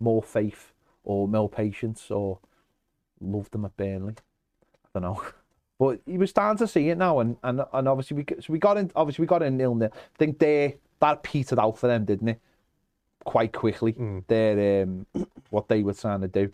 [0.00, 0.72] more faith
[1.04, 2.40] or more patience or
[3.20, 4.14] loved them at Burnley.
[4.94, 5.22] I don't know.
[5.78, 8.58] But he was starting to see it now, and and, and obviously we so we
[8.58, 8.90] got in.
[8.94, 9.90] Obviously we got in nil nil.
[9.92, 12.40] I think they that petered out for them, didn't it?
[13.24, 13.94] Quite quickly,
[14.28, 15.06] their um,
[15.50, 16.52] what they were trying to do.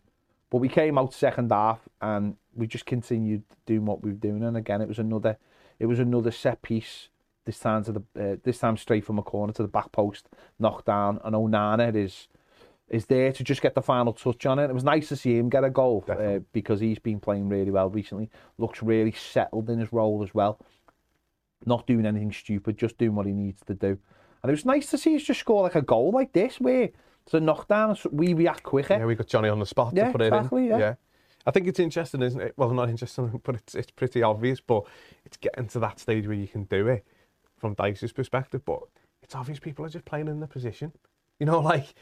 [0.50, 4.42] But we came out second half, and we just continued doing what we were doing.
[4.42, 5.36] And again, it was another,
[5.78, 7.08] it was another set piece.
[7.44, 10.28] This time to the uh, this time straight from a corner to the back post,
[10.58, 12.28] knocked down, and Onana is
[12.90, 14.70] is there to just get the final touch on it.
[14.70, 17.70] It was nice to see him get a goal uh, because he's been playing really
[17.70, 18.30] well recently.
[18.56, 20.58] Looks really settled in his role as well.
[21.66, 23.98] Not doing anything stupid, just doing what he needs to do.
[24.42, 26.90] And it was nice to see us just score like a goal like this, where
[27.24, 28.94] it's a knockdown, so we react quicker.
[28.94, 30.78] Yeah, we got Johnny on the spot Yeah, to put it exactly, in.
[30.78, 30.94] yeah.
[31.46, 32.54] I think it's interesting, isn't it?
[32.56, 34.60] Well, not interesting, but it's it's pretty obvious.
[34.60, 34.84] But
[35.24, 37.04] it's getting to that stage where you can do it
[37.56, 38.64] from Dyche's perspective.
[38.64, 38.80] But
[39.22, 40.92] it's obvious people are just playing in the position.
[41.40, 41.94] You know, like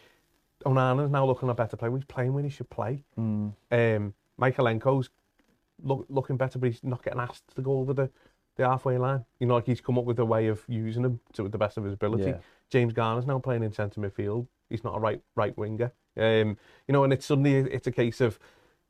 [0.65, 1.95] Onana's now looking a better player.
[1.95, 3.05] He's playing when he should play.
[3.19, 3.53] Mm.
[3.71, 5.11] Um, Mykolenko's
[5.83, 8.11] look, looking better, but he's not getting asked to go over the,
[8.57, 9.25] the halfway line.
[9.39, 11.77] You know, like he's come up with a way of using him to the best
[11.77, 12.31] of his ability.
[12.31, 12.39] Yeah.
[12.71, 14.47] James Garner's now playing in centre midfield.
[14.69, 15.93] He's not a right right winger.
[16.17, 16.57] Um,
[16.89, 18.39] you know, and it's suddenly it's a case of,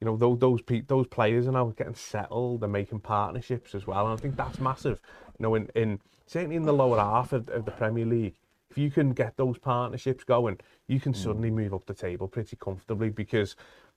[0.01, 2.61] you know, those those pe- those players are now getting settled.
[2.61, 5.01] They're making partnerships as well, and I think that's massive.
[5.39, 8.39] You know, in, in certainly in the lower half of, of the Premier League,
[8.71, 11.55] if you can get those partnerships going, you can suddenly mm.
[11.55, 13.57] move up the table pretty comfortably because,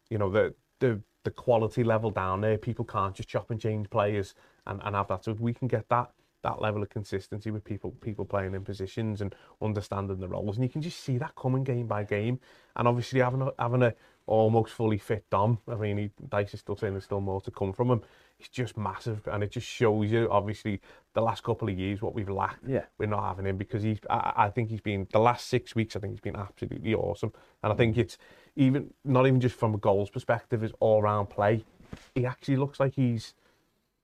[0.09, 3.89] you know, the the the quality level down there, people can't just chop and change
[3.89, 4.35] players
[4.67, 5.25] and, and have that.
[5.25, 8.63] So if we can get that that level of consistency with people people playing in
[8.63, 12.39] positions and understanding the roles, and you can just see that coming game by game.
[12.75, 13.93] And obviously having a, having a
[14.29, 17.51] almost fully fit Dom, I mean, he, Dyche is still saying there's still more to
[17.51, 18.01] come from him.
[18.39, 20.79] It's just massive, and it just shows you obviously
[21.13, 22.63] the last couple of years what we've lacked.
[22.67, 22.85] Yeah.
[22.97, 23.99] we're not having him because he's.
[24.09, 25.95] I, I think he's been the last six weeks.
[25.95, 28.17] I think he's been absolutely awesome, and I think it's
[28.55, 31.65] even not even just from a goals perspective, his all round play.
[32.15, 33.33] He actually looks like he's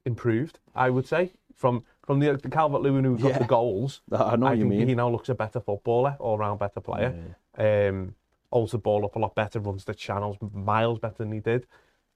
[0.05, 0.59] improved.
[0.75, 3.37] I would say from from the, the Calvert-Lewin who got Yeah.
[3.39, 4.01] the goals.
[4.11, 4.87] I know what you mean.
[4.87, 7.13] he now looks a better footballer, all round better player.
[7.57, 8.15] Um,
[8.51, 11.65] holds the ball up a lot better, runs the channels miles better than he did.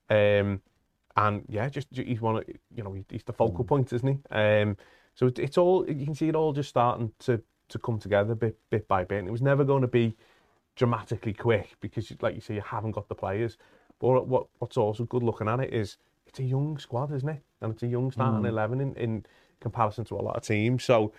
[0.09, 0.61] Um,
[1.15, 2.37] and yeah, just he's one.
[2.37, 3.37] of- You know, he's the Mm.
[3.37, 4.17] focal point, isn't he?
[4.35, 4.77] Um,
[5.15, 8.35] so it, it's all you can see it all just starting to to come together
[8.35, 9.19] bit bit by bit.
[9.19, 10.15] And it was never going to be
[10.75, 13.57] dramatically quick because, like you say, you haven't got the players.
[13.99, 17.41] But what what's also good looking at it is it's a young squad, isn't it?
[17.61, 19.25] And it's a young starting eleven in, in
[19.59, 20.83] comparison to a lot of teams.
[20.83, 21.11] So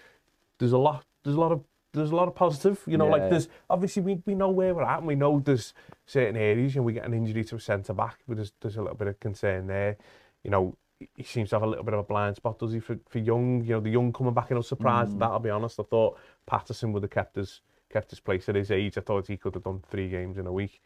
[0.58, 2.80] there's a lot there's a lot of there's a lot of positive.
[2.86, 3.12] You know, yeah.
[3.12, 5.74] like there's obviously we, we know where we're at and we know there's
[6.06, 6.76] certain areas.
[6.76, 9.08] and we get an injury to a centre back, but there's there's a little bit
[9.08, 9.96] of concern there.
[10.44, 10.76] You know,
[11.16, 13.18] he seems to have a little bit of a blind spot, does he, for, for
[13.18, 13.62] young?
[13.64, 15.14] You know, the young coming back, and I was surprised mm.
[15.14, 15.30] at that.
[15.30, 15.80] I'll be honest.
[15.80, 18.96] I thought Patterson would have kept his kept his place at his age.
[18.96, 20.80] I thought he could have done three games in a week.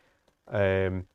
[0.48, 1.06] Um,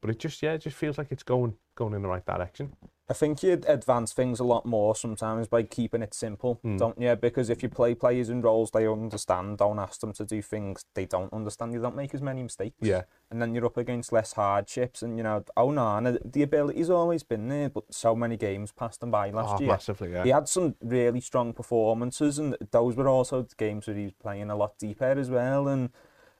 [0.00, 2.76] but it just yeah, it just feels like it's going going in the right direction.
[3.08, 6.76] I think you advance things a lot more sometimes by keeping it simple, hmm.
[6.76, 7.14] don't you?
[7.16, 10.84] Because if you play players in roles they understand, don't ask them to do things
[10.94, 12.76] they don't understand, you don't make as many mistakes.
[12.80, 13.02] Yeah.
[13.30, 15.02] And then you're up against less hardships.
[15.02, 18.70] And, you know, oh no, and the ability's always been there, but so many games
[18.70, 19.68] passed him by last Oh, year.
[19.68, 20.24] massively, yeah.
[20.24, 24.48] He had some really strong performances, and those were also games where he was playing
[24.50, 25.66] a lot deeper as well.
[25.66, 25.90] And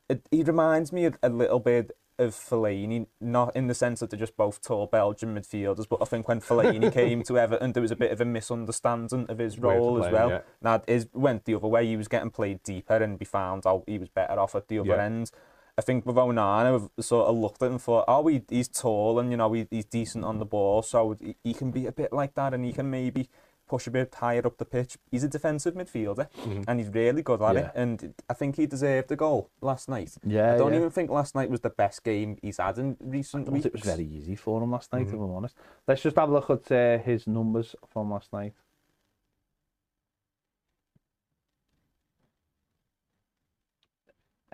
[0.08, 4.10] it, he reminds me a, a little bit of Fellaini, not in the sense that
[4.10, 7.80] they're just both tall Belgian midfielders, but I think when Fellaini came to Everton, there
[7.80, 10.28] was a bit of a misunderstanding of his role as well.
[10.30, 10.40] yeah.
[10.60, 11.86] Now, his went the other way.
[11.86, 14.78] He was getting played deeper, and we found out he was better off at the
[14.78, 15.04] other Yeah.
[15.04, 15.30] end.
[15.78, 18.68] I think with Onana, we've sort of looked at him and thought, oh, he, he's
[18.68, 21.86] tall and, you know, he, he's decent on the ball, so he, he can be
[21.86, 23.28] a bit like that and he can maybe
[23.68, 24.98] push a bit higher up the pitch.
[25.10, 26.62] He's a defensive midfielder Mm-hmm.
[26.68, 27.60] and he's really good at Yeah.
[27.68, 27.72] it.
[27.74, 30.12] And I think he deserved a goal last night.
[30.24, 30.78] Yeah, I don't yeah.
[30.80, 33.66] even think last night was the best game he's had in recent weeks.
[33.66, 35.14] it was very easy for him last night, Mhm.
[35.14, 35.56] if I'm honest.
[35.88, 38.52] Let's just have a look at uh, his numbers from last night.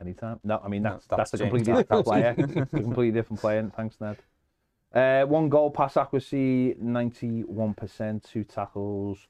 [0.01, 0.39] Anytime?
[0.45, 2.35] No, I mean that's that's, that's a completely different player.
[2.39, 3.71] A completely different player.
[3.77, 4.17] Thanks, Ned.
[4.95, 8.25] Uh, one goal pass accuracy, ninety-one percent.
[8.25, 9.29] Two tackles,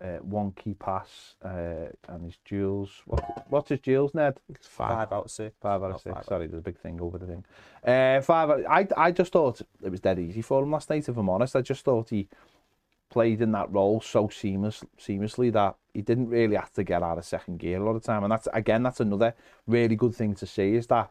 [0.00, 3.02] uh, one key pass, uh, and his duels.
[3.04, 4.38] What, what's his duels, Ned?
[4.60, 4.90] Five.
[4.90, 5.56] Five out of six.
[5.60, 6.14] Five out of six.
[6.14, 6.24] five.
[6.24, 7.44] Sorry, there's a big thing over the thing.
[7.84, 8.50] Uh, five.
[8.50, 11.08] out- I I just thought it was dead easy for him last night.
[11.08, 12.28] If I'm honest, I just thought he
[13.08, 17.18] played in that role so seamless, seamlessly that he didn't really have to get out
[17.18, 18.22] of second gear a lot of time.
[18.22, 19.34] And that's again, that's another
[19.66, 21.10] really good thing to see is that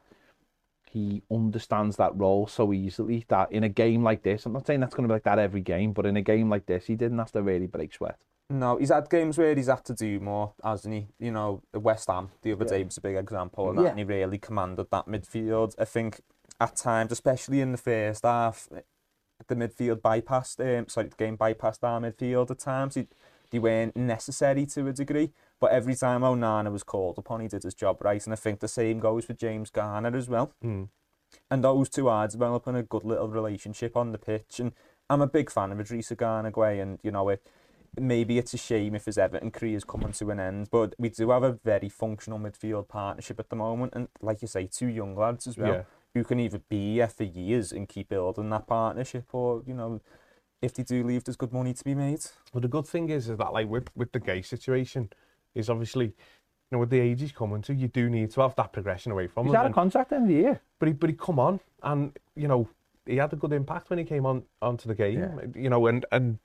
[0.96, 4.80] he understands that role so easily that in a game like this, I'm not saying
[4.80, 6.96] that's going to be like that every game, but in a game like this, he
[6.96, 8.18] didn't have to really break sweat.
[8.50, 11.08] No, he's had games where he's had to do more, hasn't he?
[11.20, 12.70] You know, West Ham the other Yeah.
[12.70, 13.90] day was a big example of that, Yeah.
[13.90, 15.76] and he really commanded that midfield.
[15.78, 16.22] I think
[16.62, 18.70] at times, especially in the first half,
[19.48, 22.96] the midfield bypassed, um, sorry, the game bypassed our midfield at times.
[22.96, 23.08] He,
[23.52, 27.64] they weren't necessary to a degree, but every time Onana was called upon, he did
[27.64, 30.54] his job right, and I think the same goes with James Garner as well.
[30.64, 30.90] Mm.
[31.52, 34.60] And those two are developing a good little relationship on the pitch.
[34.60, 34.72] And
[35.10, 37.46] I'm a big fan of Idrissa Gana Gueye, and you know, it,
[38.00, 41.10] maybe it's a shame if his Everton career is coming to an end, but we
[41.10, 43.94] do have a very functional midfield partnership at the moment.
[43.96, 45.84] And like you say, two young lads as well, Yeah.
[46.14, 50.02] who can either be here for years and keep building that partnership, or, you know,
[50.62, 52.20] if they do leave, there's good money to be made.
[52.54, 55.10] But the good thing is, is that like with with the Gueye situation,
[55.54, 56.14] is obviously, you
[56.72, 59.28] know, with the age he's coming to, you do need to have that progression away
[59.28, 59.58] from He's him.
[59.58, 60.62] out of And- contract in the year.
[60.80, 62.68] but he but he come on and you know
[63.06, 65.20] he had a good impact when he came on onto the game.
[65.20, 65.62] Yeah.
[65.62, 66.40] You know, and and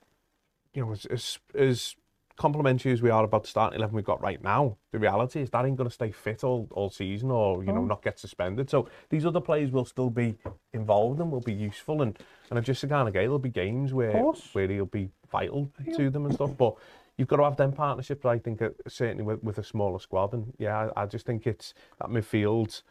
[0.73, 1.95] you know as as, as
[2.41, 5.49] complimentary as we are about the starting eleven we've got right now, the reality is
[5.51, 7.93] that ain't going to stay fit all, all season or you know Oh.
[7.93, 8.69] not get suspended.
[8.69, 10.29] So these other players will still be
[10.73, 12.01] involved and will be useful.
[12.01, 12.17] And
[12.49, 14.11] and I just of there'll be games where
[14.53, 16.57] where he'll be vital to them and stuff.
[16.57, 16.73] But
[17.17, 18.25] you've got to have them partnerships.
[18.25, 20.33] I think uh, certainly with, with a smaller squad.
[20.33, 22.81] And yeah, I, I just think it's that midfield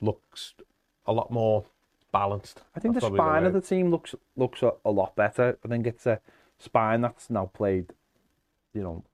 [0.00, 0.54] looks
[1.06, 1.64] a lot more
[2.12, 2.62] balanced.
[2.76, 5.58] I think That's the spine of the team looks looks a, a lot better.
[5.64, 6.20] I think it's a
[6.58, 7.86] spine that's now played,
[8.72, 9.04] you know,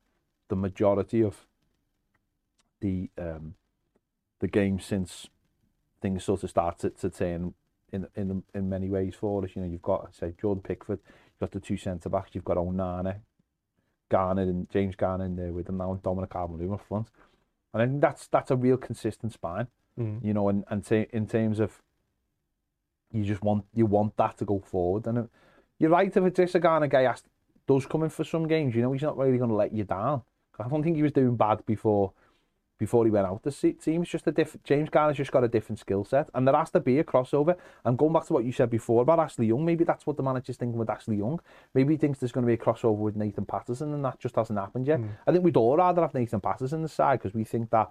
[0.48, 1.46] the majority of
[2.80, 3.54] the um,
[4.40, 5.28] the game since
[6.00, 7.54] things sort of started to turn
[7.92, 9.50] in in in many ways for us.
[9.54, 12.56] You know, you've got say Jordan Pickford, you've got the two centre backs, you've got
[12.56, 13.16] Onana,
[14.08, 17.08] Garner and James Garner in there with them now, and Dominic Calvert-Lewin up front.
[17.72, 19.68] And I think that's that's a real consistent spine.
[19.98, 20.24] Mm.
[20.24, 21.82] You know, and and in terms of
[23.12, 25.06] you just want you want that to go forward.
[25.06, 25.30] And it,
[25.78, 27.22] you're right if it's a Garner guy has
[27.66, 29.84] does come in for some games, you know, he's not really going to let you
[29.84, 30.22] down.
[30.58, 32.12] I don't think he was doing bad before
[32.78, 34.02] before he went out the team.
[34.02, 34.64] It's just a different.
[34.64, 37.56] James Garner's just got a different skill set, and there has to be a crossover.
[37.84, 40.22] And going back to what you said before about Ashley Young, maybe that's what the
[40.22, 41.40] manager's thinking with Ashley Young.
[41.74, 44.36] Maybe he thinks there's going to be a crossover with Nathan Patterson, and that just
[44.36, 45.00] hasn't happened yet.
[45.00, 45.06] Hmm.
[45.26, 47.90] I think we'd all rather have Nathan Patterson on the side because we think that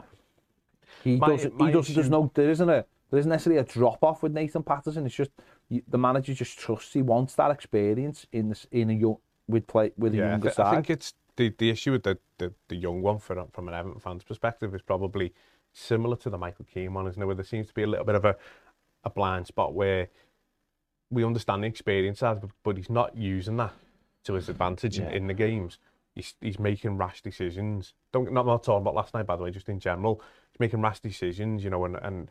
[1.04, 1.58] he My- doesn't.
[1.58, 1.96] my he doesn't.
[1.96, 2.32] There's no.
[2.34, 2.86] There isn't a.
[3.12, 5.06] There isn't necessarily a drop off with Nathan Patterson.
[5.06, 5.32] It's just
[5.88, 6.94] the manager just trusts.
[6.94, 10.29] He wants that experience in this in a young with play with a Yeah, I,
[10.31, 13.45] younger thi- I think it's the, the issue with the, the, the young one for,
[13.51, 15.34] from an Everton fan's perspective is probably
[15.73, 17.25] similar to the Michael Keane one, isn't it?
[17.25, 18.36] Where there seems to be a little bit of a,
[19.03, 20.08] a blind spot where
[21.12, 23.73] we understand the experience side, but, but he's not using that
[24.23, 25.77] to his advantage in, in the games.
[26.15, 27.93] He's, he's making rash decisions.
[28.13, 30.21] Don't not, not talking about last night, by the way, just in general.
[30.51, 32.29] He's making rash decisions, you know, and, and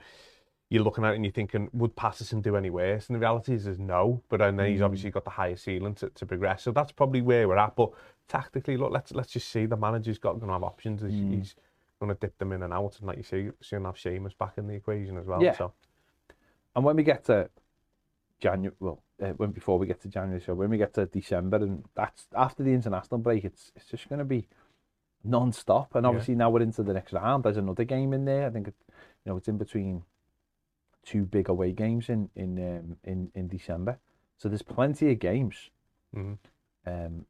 [0.75, 3.07] you're looking at it and you're thinking, would Patterson do any worse?
[3.07, 4.21] And the reality is, is no.
[4.29, 6.63] But then he's obviously got the higher ceiling to, to progress.
[6.65, 7.77] So that's probably where we're at.
[7.77, 7.91] But
[8.29, 11.01] tactically, look, let's let's just see the manager's got going to have options.
[11.03, 11.55] He's, he's
[12.01, 14.59] going to dip them in and out, and like you say, soon have Seamus back
[14.59, 15.43] in the equation as well.
[15.43, 15.57] Yeah.
[15.57, 15.73] So
[16.75, 17.49] And when we get to
[18.41, 21.59] January, well, uh, when before we get to January, so when we get to December,
[21.59, 24.49] and that's after the international break, it's it's just going to be
[25.23, 25.95] non-stop.
[25.95, 26.09] And Yeah.
[26.11, 27.45] obviously now we're into the next round.
[27.45, 28.47] There's another game in there.
[28.47, 28.75] I think it,
[29.25, 30.03] you know it's in between
[31.05, 33.99] two big away games in in um, in in December.
[34.38, 35.71] So there's plenty of games.
[36.14, 36.38] mhm.
[36.87, 37.27] Um,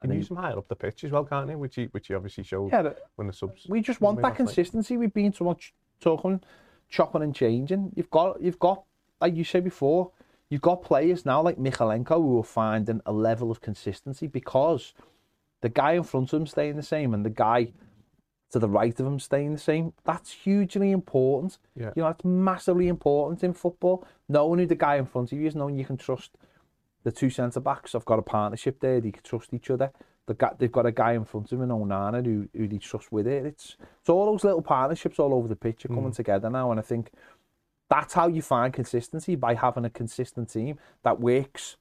[0.00, 1.56] can and use them higher up the pitch as well, can't he?
[1.56, 3.66] Which he which he obviously showed yeah, when the subs.
[3.68, 4.36] we just want that night.
[4.36, 4.96] consistency.
[4.96, 6.40] We've been so much talking,
[6.88, 7.92] chopping and changing.
[7.96, 8.84] You've got you've got
[9.20, 10.12] like you said before,
[10.48, 14.94] you've got players now like Mykolenko who are finding a level of consistency because
[15.62, 17.72] the guy in front of him staying the same and the guy
[18.50, 19.92] to the right of him staying the same.
[20.04, 21.58] That's hugely important.
[21.76, 21.92] Yeah.
[21.94, 24.06] You know, that's massively important in football.
[24.28, 26.30] Knowing who the guy in front of you is, knowing you can trust
[27.04, 29.00] the two centre backs I've got a partnership there.
[29.00, 29.92] They can trust each other.
[30.26, 32.78] The guy, they've got a guy in front of them, an Onana, who, who they
[32.78, 33.46] trust with it.
[33.46, 36.16] It's it's all those little partnerships all over the pitch are coming mm.
[36.16, 37.10] together now, and I think
[37.88, 41.76] that's how you find consistency by having a consistent team that works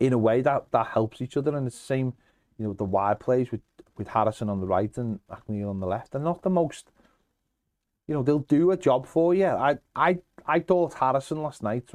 [0.00, 1.56] in a way that that helps each other.
[1.56, 2.14] And it's the same,
[2.58, 3.60] you know, the wide plays with
[3.96, 6.12] with Harrison on the right and McNeil on the left.
[6.12, 6.90] They're not the most,
[8.06, 9.46] you know, they'll do a job for you.
[9.46, 11.90] I I I thought Harrison last night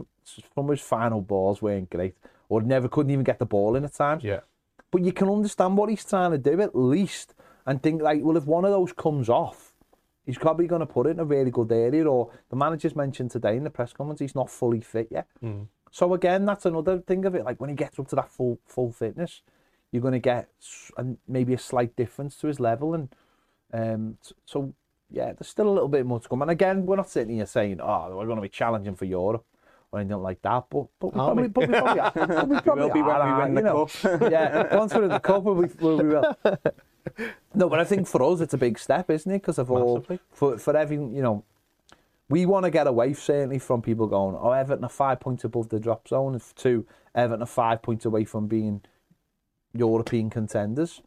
[0.53, 2.15] from his final balls weren't great,
[2.49, 4.23] or never couldn't even get the ball in at times.
[4.23, 4.41] Yeah.
[4.91, 7.33] But you can understand what he's trying to do at least,
[7.65, 9.73] and think like, well, if one of those comes off,
[10.25, 12.05] he's probably going to put it in a really good area.
[12.05, 15.27] Or the manager's mentioned today in the press conference, he's not fully fit yet.
[15.43, 15.67] Mm.
[15.91, 17.43] So again, that's another thing of it.
[17.43, 19.41] Like when he gets up to that full full fitness,
[19.91, 20.49] you're going to get
[20.97, 22.93] and maybe a slight difference to his level.
[22.93, 23.09] And
[23.73, 24.73] um, so
[25.09, 26.41] yeah, there's still a little bit more to come.
[26.41, 29.45] And again, we're not sitting here saying, oh, we're going to be challenging for Europe
[29.91, 30.65] or anything like that.
[30.69, 31.49] But but we Are probably, we?
[31.49, 32.45] but we probably, are.
[32.45, 33.85] We probably will be when are, we win the know.
[33.85, 34.21] cup.
[34.31, 36.35] yeah, once we're in the cup, we, we, we will.
[37.53, 39.41] No, but I think for us it's a big step, isn't it?
[39.41, 41.43] Because of all for for every you know,
[42.29, 45.69] we want to get away certainly from people going, oh, Everton are five points above
[45.69, 46.85] the drop zone, to
[47.15, 48.81] Everton are five points away from being
[49.77, 51.01] European contenders.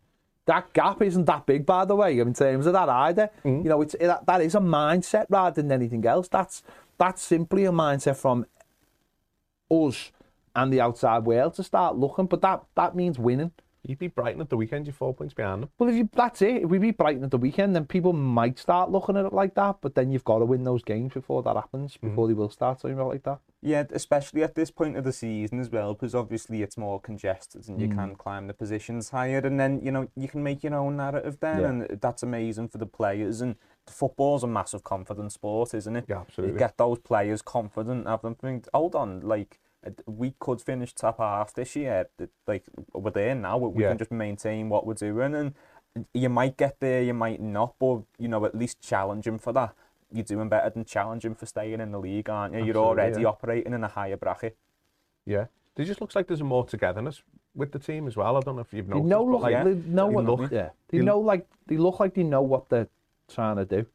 [0.46, 3.30] That gap isn't that big, by the way, in terms of that either.
[3.44, 3.62] Mm.
[3.62, 6.28] You know, it's that, that is a mindset rather than anything else.
[6.28, 6.62] That's
[6.98, 8.46] that's simply a mindset from
[9.70, 10.10] us
[10.54, 13.52] and the outside world to start looking, but that that means winning.
[13.82, 15.70] You'd be Brighton at the weekend, you're four points behind them.
[15.78, 16.62] Well, if you that's it.
[16.62, 19.54] If we beat Brighton at the weekend, then people might start looking at it like
[19.54, 19.76] that.
[19.80, 22.08] But then you've got to win those games before that happens, mm-hmm.
[22.08, 23.38] before they will start talking about like that.
[23.62, 27.68] Yeah, especially at this point of the season as well, because obviously it's more congested
[27.68, 27.94] and you mm.
[27.94, 31.38] can climb the positions higher, and then you know you can make your own narrative
[31.40, 31.68] then, Yeah.
[31.68, 33.40] and that's amazing for the players.
[33.40, 33.56] And
[33.86, 36.04] football's a massive confidence sport, isn't it?
[36.08, 36.54] Yeah, absolutely.
[36.54, 39.58] You get those players confident, have them think, hold on, like
[40.06, 42.08] we could finish top half this year.
[42.46, 43.90] Like we're there now, we we Yeah.
[43.90, 45.54] can just maintain what we're doing, and
[46.14, 49.52] you might get there, you might not, but you know at least challenge him for
[49.54, 49.74] that.
[50.12, 52.64] You're doing better than challenging for staying in the league, aren't you?
[52.64, 53.28] You're already yeah.
[53.28, 54.56] operating in a higher bracket.
[55.24, 55.46] Yeah.
[55.76, 57.22] There just looks like there's more togetherness
[57.54, 58.36] with the team as well.
[58.36, 59.08] I don't know if you've They noticed.
[59.08, 61.46] know, but look, like, yeah, they know they what, look- yeah, they they- know like
[61.66, 62.88] they look like they know what they're
[63.28, 63.86] trying to do,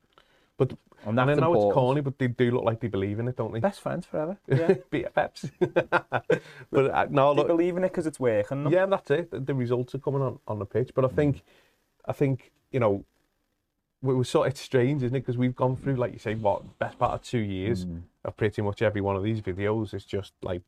[0.57, 0.73] but
[1.05, 3.53] and I know it's corny, but they do look like they believe in it, don't
[3.53, 3.59] they?
[3.59, 4.37] Best friends forever.
[4.47, 4.73] Yeah.
[4.91, 5.51] BFFs.
[6.71, 8.63] but uh, no, They look, believe in it because it's working.
[8.63, 8.69] though.
[8.71, 9.31] yeah, that's it.
[9.31, 11.43] The, the results are coming on, on the pitch, but I think,
[12.05, 13.05] I think you know,
[14.01, 14.47] we were sort.
[14.47, 15.19] of strange, isn't it?
[15.21, 17.85] Because we've gone through, like you say, what best part of two years
[18.23, 19.93] of pretty much every one of these videos.
[19.93, 20.61] It's just like,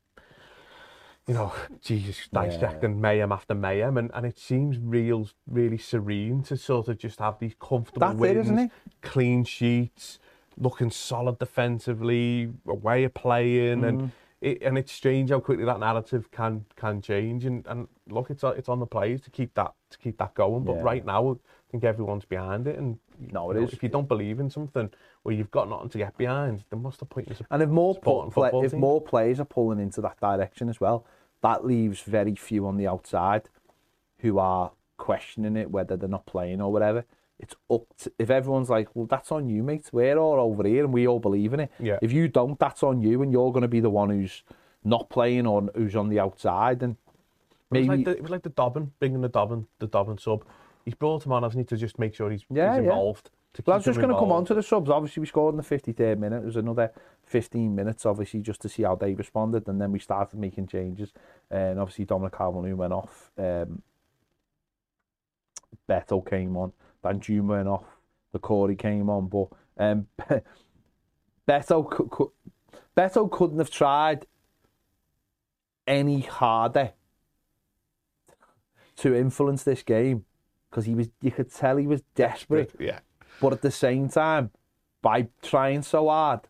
[1.28, 6.57] you know, Jesus, dissecting mayhem after mayhem, and, and it seems real, really serene to
[6.57, 8.71] sort of just have these comfortable That's wins, isn't it?
[9.01, 10.19] clean sheets,
[10.57, 13.88] looking solid defensively, a way of playing, Mm.
[13.89, 17.43] and it, and it's strange how quickly that narrative can can change.
[17.45, 20.34] And, and look, it's on- it's on the players to keep that to keep that
[20.36, 20.63] going.
[20.63, 20.84] But Yeah.
[20.84, 21.36] right now, I
[21.71, 22.99] think everyone's behind it, and
[23.32, 23.73] No, it you know, is.
[23.73, 24.91] If you don't believe in something,
[25.23, 27.28] or you've got nothing to get behind, then what's the point?
[27.30, 28.32] in And if more pl-
[28.63, 31.05] if more players are pulling into that direction as well,
[31.41, 33.49] that leaves very few on the outside
[34.19, 37.05] who are questioning it, whether they're not playing or whatever.
[37.39, 39.89] It's up to, if everyone's like, well, that's on you, mate.
[39.91, 41.71] We're all over here and we all believe in it.
[41.79, 41.99] Yeah.
[42.01, 44.43] If you don't, that's on you, and you're going to be the one who's
[44.83, 46.81] not playing or who's on the outside.
[46.81, 46.95] And
[47.71, 50.17] It was, maybe like the, it was like the Dobbin, bringing the Dobbin, the Dobbin
[50.17, 50.45] sub.
[50.83, 53.25] He's brought him on, hasn't he, to just make sure he's, Yeah, he's involved.
[53.25, 53.31] To
[53.65, 54.89] Well, I was just going to come on to the subs.
[54.89, 56.43] Obviously, we scored in the 53rd minute.
[56.43, 56.91] It was another
[57.23, 59.67] 15 minutes, obviously, just to see how they responded.
[59.67, 61.11] And then we started making changes.
[61.49, 63.31] And obviously, Dominic Calvert-Lewin went off.
[63.37, 63.81] Um,
[65.89, 66.73] Beto came on.
[67.03, 67.85] Danjuma went off.
[68.31, 69.27] The Corey came on.
[69.27, 69.47] But
[69.77, 70.07] um,
[71.47, 72.33] Beto, cou- cou-
[72.95, 74.25] Beto couldn't have tried
[75.85, 76.91] any harder
[78.97, 80.25] to influence this game
[80.69, 81.09] because he was.
[81.21, 82.73] You could tell he was desperate.
[82.79, 82.99] Yeah.
[83.41, 84.51] But at the same time,
[85.01, 86.41] by trying so hard,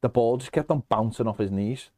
[0.00, 1.90] the ball just kept on bouncing off his knees.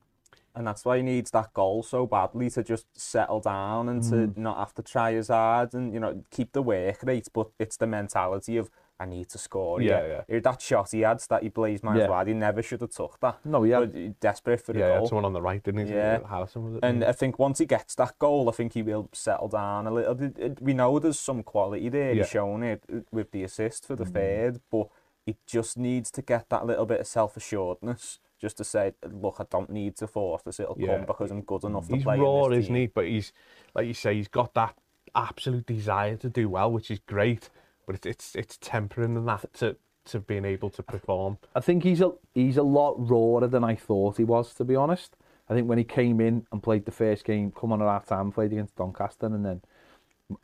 [0.55, 4.35] And that's why he needs that goal so badly to just settle down and Mm.
[4.35, 7.29] to not have to try as hard and you know keep the work rate.
[7.33, 8.69] But it's the mentality of
[9.01, 9.81] I need to score.
[9.81, 10.39] Yeah, here." yeah.
[10.41, 12.09] That shot he had that he blazed my Yeah.
[12.09, 13.45] wide, he never should have took that.
[13.45, 15.07] No, had- But desperate for the Yeah, goal.
[15.09, 15.93] someone on the right, didn't he?
[15.95, 16.21] Yeah.
[16.29, 16.81] Harrison, was it?
[16.85, 19.91] And I think once he gets that goal, I think he will settle down a
[19.91, 20.23] little.
[20.23, 22.13] It- it- We know there's some quality there.
[22.13, 22.23] Yeah.
[22.23, 24.13] He's shown it with the assist for the Mm.
[24.13, 24.89] third, but
[25.27, 29.37] he just needs to get that little bit of self assuredness just to say, look,
[29.39, 30.61] I don't need to force this.
[30.61, 30.97] It'll Yeah.
[30.97, 32.15] come because I'm good enough to He's play.
[32.17, 32.87] in raw, isn't he?
[32.87, 33.33] But he's,
[33.75, 34.77] like you say, he's got that
[35.15, 37.51] absolute desire to do well, which is great.
[37.87, 39.77] But it's it's, it's tempering in that to,
[40.07, 41.39] to being able to perform.
[41.55, 44.77] I think he's a he's a lot rawer than I thought he was, to be
[44.77, 45.17] honest.
[45.49, 48.07] I think when he came in and played the first game, come on at half
[48.07, 49.61] time, played against Doncaster, and then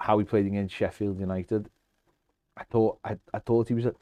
[0.00, 1.70] how he played against Sheffield United,
[2.56, 3.94] I thought I, I thought he was a,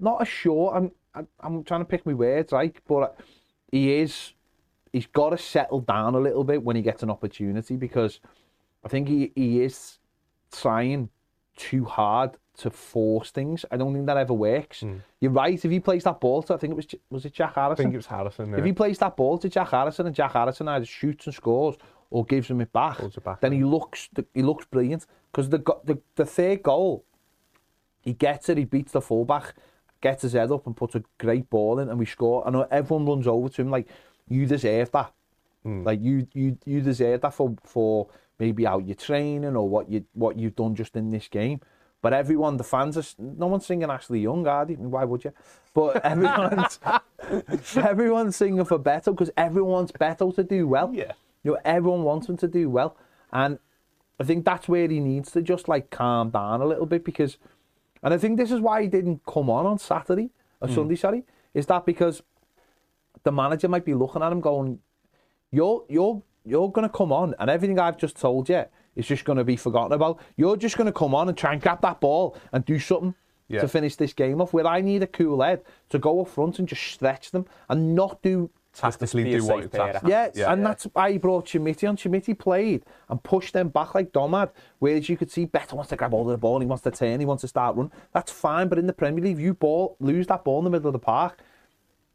[0.00, 0.76] not a short.
[0.76, 3.18] I'm I, I'm trying to pick my words right, but
[3.70, 4.32] he is.
[4.92, 8.20] He's got to settle down a little bit when he gets an opportunity because
[8.82, 9.98] I think he, he is
[10.52, 11.10] trying
[11.56, 13.64] too hard to force things.
[13.70, 14.80] I don't think that ever works.
[14.80, 14.96] Hmm.
[15.20, 15.62] You're right.
[15.62, 17.82] If he plays that ball to, I think it was was it Jack Harrison.
[17.82, 18.54] I think it was Harrison.
[18.54, 21.76] If he plays that ball to Jack Harrison and Jack Harrison either shoots and scores
[22.10, 25.58] or gives him it back, it back, then he looks he looks brilliant because the,
[25.84, 27.04] the the third goal,
[28.00, 29.54] he gets it, he beats the fullback,
[30.00, 32.46] gets his head up and puts a great ball in, and we score.
[32.46, 33.88] And everyone runs over to him like,
[34.28, 35.12] "You deserve that."
[35.62, 35.82] Hmm.
[35.82, 40.04] Like you you you deserve that for for maybe how you're training or what you
[40.12, 41.60] what you've done just in this game.
[42.02, 44.74] But everyone, the fans are no one's singing Ashley Young, are they?
[44.74, 45.32] Why would you?
[45.74, 46.78] But everyone's
[47.76, 50.92] everyone's singing for Beto because everyone wants Beto to do well.
[50.94, 51.12] Yeah.
[51.42, 52.96] You know, everyone wants him to do well.
[53.32, 53.58] And
[54.20, 57.38] I think that's where he needs to just like calm down a little bit because
[58.02, 60.30] and I think this is why he didn't come on on Saturday
[60.60, 60.74] or hmm.
[60.74, 61.24] Sunday, sorry,
[61.54, 62.22] is that because
[63.24, 64.78] the manager might be looking at him going,
[65.50, 69.44] You're you're you're gonna come on and everything I've just told you is just gonna
[69.44, 70.20] be forgotten about.
[70.36, 73.14] You're just gonna come on and try and grab that ball and do something
[73.48, 73.60] Yeah.
[73.60, 76.58] to finish this game off where I need a cool head to go up front
[76.58, 80.36] and just stretch them and not do tactically do what safe it's pair of asked.
[80.36, 81.96] yeah, and that's why he brought Chermiti on.
[81.96, 85.96] Chermiti played and pushed them back like Domad, whereas you could see Beto wants to
[85.96, 87.90] grab hold of the ball, he wants to turn, he wants to start run.
[88.12, 90.88] That's fine, but in the Premier League, you ball lose that ball in the middle
[90.88, 91.38] of the park,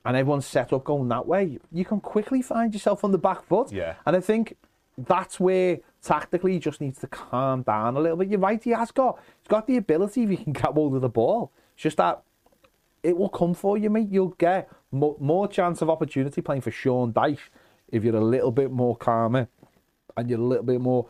[0.06, 1.60] and everyone's set up going that way.
[1.72, 3.72] You can quickly find yourself on the back foot.
[3.72, 3.95] Yeah.
[4.06, 4.58] and I think
[4.97, 8.30] that's where tactically he just needs to calm down a little bit.
[8.30, 11.02] You're right, he has got he's got the ability if he can grab hold of
[11.02, 11.52] the ball.
[11.74, 12.22] It's just that
[13.04, 14.10] it will come for you, mate.
[14.10, 17.49] You'll get more, more chance of opportunity playing for Sean Dyche
[17.89, 19.47] if you're a little bit more calmer
[20.18, 21.08] and you're a little bit more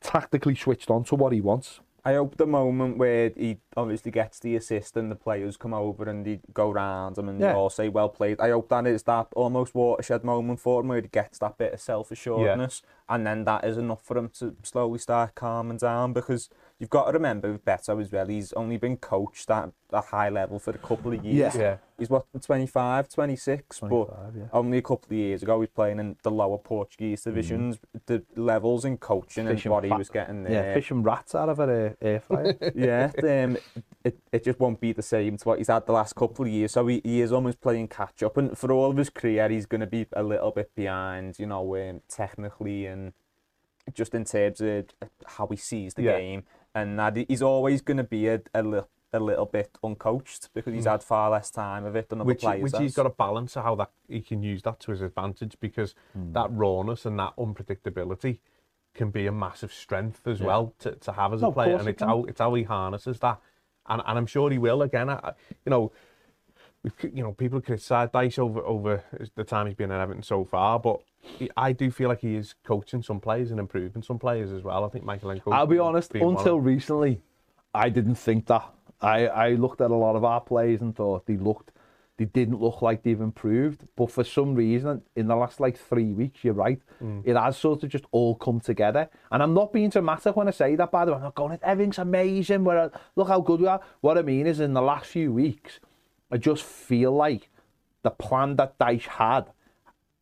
[0.00, 1.80] tactically switched on to what he wants.
[2.04, 6.08] I hope the moment where he obviously gets the assist and the players come over
[6.08, 7.54] and he go round him and yeah.
[7.54, 8.40] all say well played.
[8.40, 11.74] I hope that is that almost watershed moment for him where he gets that bit
[11.74, 13.14] of self assuredness yeah.
[13.14, 16.50] and then that is enough for him to slowly start calming down because
[16.82, 20.28] you've got to remember with Beto as well, he's only been coached at a high
[20.28, 21.54] level for a couple of years.
[21.54, 21.60] Yeah.
[21.60, 21.76] yeah.
[21.96, 23.78] He's what, 25, 26?
[23.78, 24.46] 25, but yeah.
[24.52, 28.00] only a couple of years ago, he was playing in the lower Portuguese divisions, mm.
[28.06, 30.52] the levels in coaching fish and, and what he was getting there.
[30.52, 32.56] Yeah, fish and rats out of an air fryer.
[32.74, 33.56] yeah, um,
[34.02, 36.50] it, it just won't be the same to what he's had the last couple of
[36.50, 36.72] years.
[36.72, 38.36] So he, he is almost playing catch up.
[38.36, 41.46] And for all of his career, he's going to be a little bit behind, you
[41.46, 43.12] know, um, technically and
[43.94, 44.86] just in terms of
[45.26, 46.18] how he sees the yeah.
[46.18, 46.44] game
[46.74, 48.80] And that he's always going to be a, a, li-
[49.12, 52.40] a little bit uncoached because he's had far less time of it than other which,
[52.40, 52.62] players.
[52.62, 52.80] which has.
[52.80, 55.94] he's got a balance of how that he can use that to his advantage because
[56.14, 56.32] Hmm.
[56.32, 58.38] that rawness and that unpredictability
[58.94, 60.46] can be a massive strength as Yeah.
[60.46, 62.08] well to, to have as No, a player and it's can.
[62.08, 63.38] how it's how he harnesses that
[63.86, 65.32] and and I'm sure he will again I, I-
[65.64, 65.92] you know we've c-
[67.02, 69.04] you know people criticise Dyche over over
[69.36, 72.34] the time he's been at Everton so far but he, I do feel like he
[72.34, 75.78] is coaching some players and improving some players as well I think Mykolenko I'll be
[75.78, 77.22] honest, being one of until recently,
[77.74, 78.68] I didn't think that.
[79.00, 81.72] I, I looked at a lot of our players and thought they looked,
[82.18, 83.84] they didn't look like they've improved.
[83.96, 87.22] But for some reason, in the last like three weeks, you're right, mm.
[87.24, 89.10] it has sort of just all come together.
[89.32, 91.16] And I'm not being dramatic when I say that, by the way.
[91.16, 92.62] I'm not going, everything's amazing.
[92.62, 93.80] Where look how good we are.
[94.00, 95.80] What I mean is, in the last few weeks,
[96.32, 97.50] I just feel like
[98.02, 99.50] the plan that Dyche had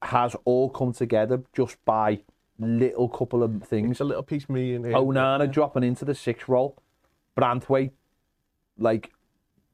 [0.02, 2.20] has all come together just by
[2.58, 3.92] little couple of things.
[3.92, 6.76] it's a little piece of me in here Onana dropping into the sixth role,
[7.36, 7.92] Branthwaite,
[8.76, 9.10] like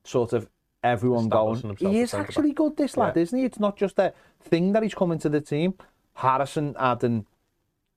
[0.05, 0.49] sort of
[0.84, 1.76] everyone going.
[1.78, 3.22] He is actually good, this lad, Yeah.
[3.22, 3.45] isn't he?
[3.45, 5.74] It's not just a thing that he's coming to the team.
[6.14, 7.26] Harrison adding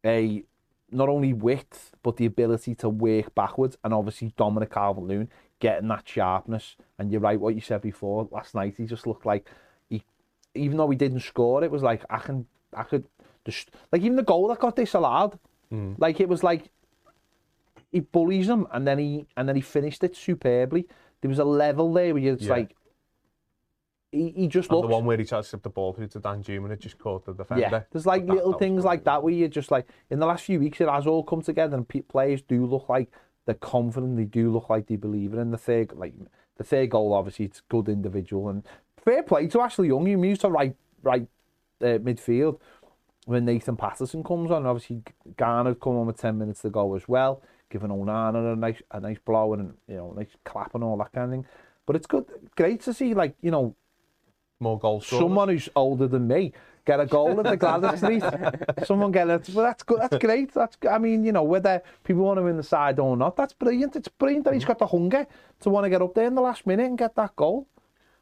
[0.06, 0.44] a
[0.92, 5.30] not only width but the ability to work backwards, and obviously Dominic Calvert-Lewin
[5.60, 6.76] getting that sharpness.
[6.98, 8.76] And you're right, what you said before last night.
[8.78, 9.48] He just looked like
[9.90, 10.04] he,
[10.56, 13.06] even though he didn't score, it was like I can, I could,
[13.46, 15.40] just like even the goal that got disallowed,
[15.72, 15.96] mm.
[15.98, 16.70] like it was like
[17.92, 20.88] he bullies him and then he and then he finished it superbly.
[21.22, 22.54] There was a level there where it's Yeah.
[22.54, 22.76] like
[24.12, 26.08] he, he just and looks the one where he tried to slip the ball through
[26.08, 27.82] to Danjuma and it just caught the defender yeah.
[27.92, 30.44] There's like But little that things like that where you're just like in the last
[30.46, 33.12] few weeks it has all come together and players do look like
[33.50, 35.40] they're confident, they do look like they believe it.
[35.40, 36.14] And the third, like
[36.58, 38.62] the third goal, obviously, it's good individual and
[39.04, 40.06] fair play to Ashley Young.
[40.06, 41.26] He moves to right right
[41.82, 42.60] uh, midfield
[43.26, 44.68] when Nathan Patterson comes on.
[44.68, 45.02] Obviously,
[45.36, 47.42] Garner come on with 10 minutes to go as well,
[47.72, 51.12] giving Onana a nice a nice blow and you know nice clap and all that
[51.12, 51.46] kind of thing.
[51.88, 52.26] But it's good,
[52.56, 53.76] great to see like you know
[54.60, 55.08] more goals.
[55.08, 56.54] Someone who's older than me
[56.86, 58.24] get a goal at the Gladys Street.
[58.86, 59.50] Someone get it.
[59.54, 60.00] Well, that's good.
[60.02, 60.54] That's great.
[60.54, 60.78] That's.
[60.90, 63.96] I mean, you know, whether people want him in the side or not, that's brilliant.
[63.96, 65.26] It's brilliant that he's got the hunger
[65.62, 67.68] to want to get up there in the last minute and get that goal.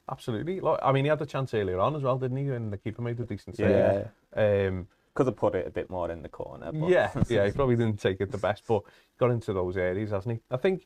[0.10, 0.62] Absolutely.
[0.62, 2.48] Look, I mean, he had the chance earlier on as well, didn't he?
[2.50, 3.70] And the keeper made a decent save.
[3.70, 4.08] Yeah.
[4.36, 6.72] Um, Could have put it a bit more in the corner.
[6.72, 8.84] But yeah, yeah, he probably didn't take it the best, but
[9.18, 10.42] got into those areas, hasn't he?
[10.50, 10.86] I think,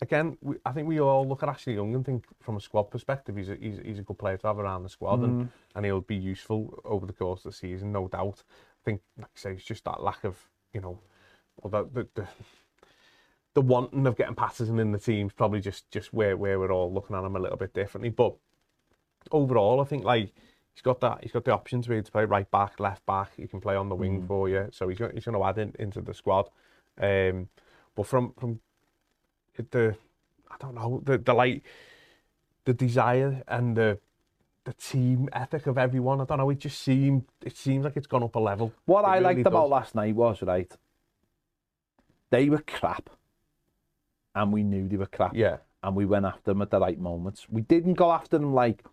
[0.00, 2.84] again, we, I think we all look at Ashley Young and think from a squad
[2.84, 5.84] perspective, he's a, he's, he's a good player to have around the squad and, and
[5.84, 8.42] he'll be useful over the course of the season, no doubt.
[8.48, 10.36] I think, like I say, it's just that lack of,
[10.72, 10.98] you know,
[11.60, 12.28] well, the, the, the,
[13.54, 16.92] the wanting of getting Patterson in the team's probably just, just where, where we're all
[16.92, 18.10] looking at him a little bit differently.
[18.10, 18.34] But
[19.32, 20.32] overall, I think, like,
[20.74, 21.18] he's got that.
[21.22, 23.32] He's got the option to be able to play right back, left back.
[23.36, 25.58] He can play on the wing for you, so he's got, he's going to add
[25.58, 26.48] in, into the squad.
[27.00, 27.48] Um,
[27.96, 28.60] but from from
[29.70, 29.96] the,
[30.50, 31.62] I don't know the the like
[32.64, 33.98] the desire and the
[34.64, 36.20] the team ethic of everyone.
[36.20, 36.50] I don't know.
[36.50, 38.72] It just seemed it seems like it's gone up a level.
[38.84, 40.70] What It I really liked about last night was right.
[42.30, 43.08] They were crap,
[44.34, 45.34] and we knew they were crap.
[45.34, 47.46] Yeah, and we went after them at the right moments.
[47.48, 48.84] We didn't go after them like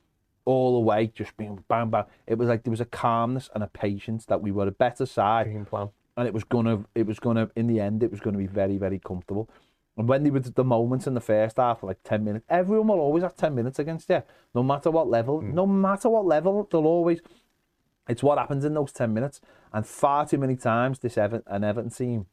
[0.46, 2.06] all the way, just being bang bang.
[2.28, 5.06] It was like there was a calmness and a patience that we were a better
[5.06, 5.90] side, game plan.
[6.16, 8.78] and it was gonna, it was gonna, in the end, it was gonna be very,
[8.78, 9.50] very comfortable.
[9.98, 13.00] And when they were the moments in the first half, like ten minutes, everyone will
[13.00, 14.24] always have ten minutes against you,
[14.54, 15.54] no matter what level, hmm.
[15.54, 17.22] no matter what level, they'll always.
[18.08, 19.42] It's what happens in those ten minutes,
[19.74, 22.28] and far too many times this Everton, an Everton team,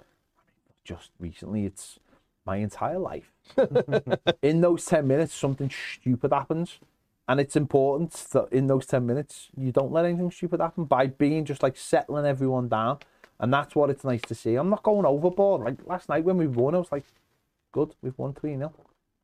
[0.85, 1.99] just recently, it's
[2.45, 3.33] my entire life
[4.43, 6.79] in those 10 minutes, something stupid happens.
[7.29, 11.07] And it's important that in those 10 minutes, you don't let anything stupid happen by
[11.07, 12.99] being just like settling everyone down.
[13.39, 14.57] And that's what it's nice to see.
[14.57, 15.63] I'm not going overboard.
[15.63, 17.05] Like last night when we won, I was like,
[17.73, 18.73] good, we've won 3 0.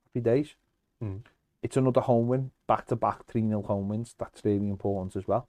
[0.07, 0.55] Happy days.
[1.03, 1.21] Mm.
[1.63, 4.15] It's another home win, back to back 3 0 home wins.
[4.19, 5.47] That's really important as well.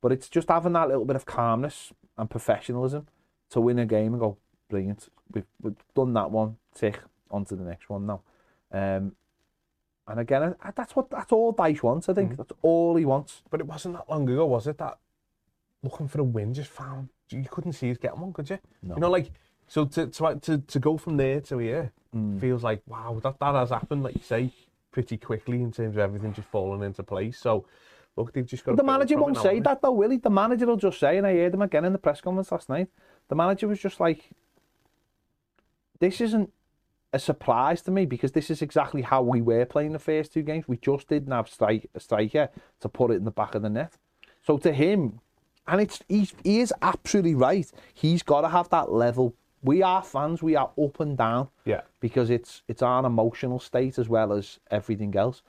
[0.00, 3.08] But it's just having that little bit of calmness and professionalism
[3.50, 4.38] to win a game and go,
[4.68, 5.08] brilliant.
[5.32, 8.22] We've, we've done that one, tick, on to the next one now.
[8.70, 9.16] Um,
[10.06, 12.36] and again, I, that's what that's all Dyche wants, I think.
[12.36, 13.42] That's all he wants.
[13.50, 14.78] But it wasn't that long ago, was it?
[14.78, 14.98] That
[15.82, 18.58] looking for a win just found you couldn't see us getting one, could you?
[18.82, 18.94] No.
[18.94, 19.30] You know, like
[19.68, 22.40] so to to to, to go from there to here Mm.
[22.40, 24.50] feels like wow, that that has happened, like you say,
[24.90, 27.38] pretty quickly in terms of everything just falling into place.
[27.38, 27.66] So
[28.16, 28.76] look, they've just got.
[28.76, 30.16] The manager won't say that though, will he?
[30.16, 32.70] The manager will just say, and I heard him again in the press conference last
[32.70, 32.88] night.
[33.28, 34.30] The manager was just like,
[35.98, 36.50] "This isn't
[37.12, 40.42] a surprise to me because this is exactly how we were playing the first two
[40.42, 40.66] games.
[40.66, 42.48] We just didn't have strike a striker
[42.80, 43.98] to put it in the back of the net.
[44.42, 45.20] So to him,
[45.66, 47.70] and it's he's, he is absolutely right.
[47.92, 49.34] He's got to have that level.
[49.62, 50.42] We are fans.
[50.42, 54.60] We are up and down Yeah, because it's it's our emotional state as well as
[54.70, 55.42] everything else.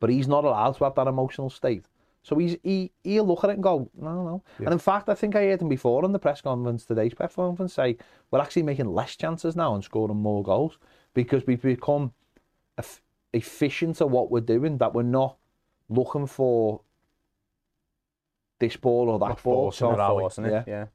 [0.00, 1.86] But he's not allowed to have that emotional state.
[2.22, 4.42] So he's he he'll look at it and go, no, no.
[4.58, 4.66] Yeah.
[4.66, 7.34] And in fact, I think I heard him before in the press conference today's press
[7.34, 7.96] conference say
[8.30, 10.78] we're actually making less chances now and scoring more goals
[11.12, 12.12] because we've become
[12.78, 13.02] eff-
[13.32, 14.78] efficient at what we're doing.
[14.78, 15.36] That we're not
[15.88, 16.80] looking for
[18.58, 19.70] this ball or that Not ball.
[19.70, 19.90] So,
[20.50, 20.64] yeah.
[20.66, 20.86] yeah.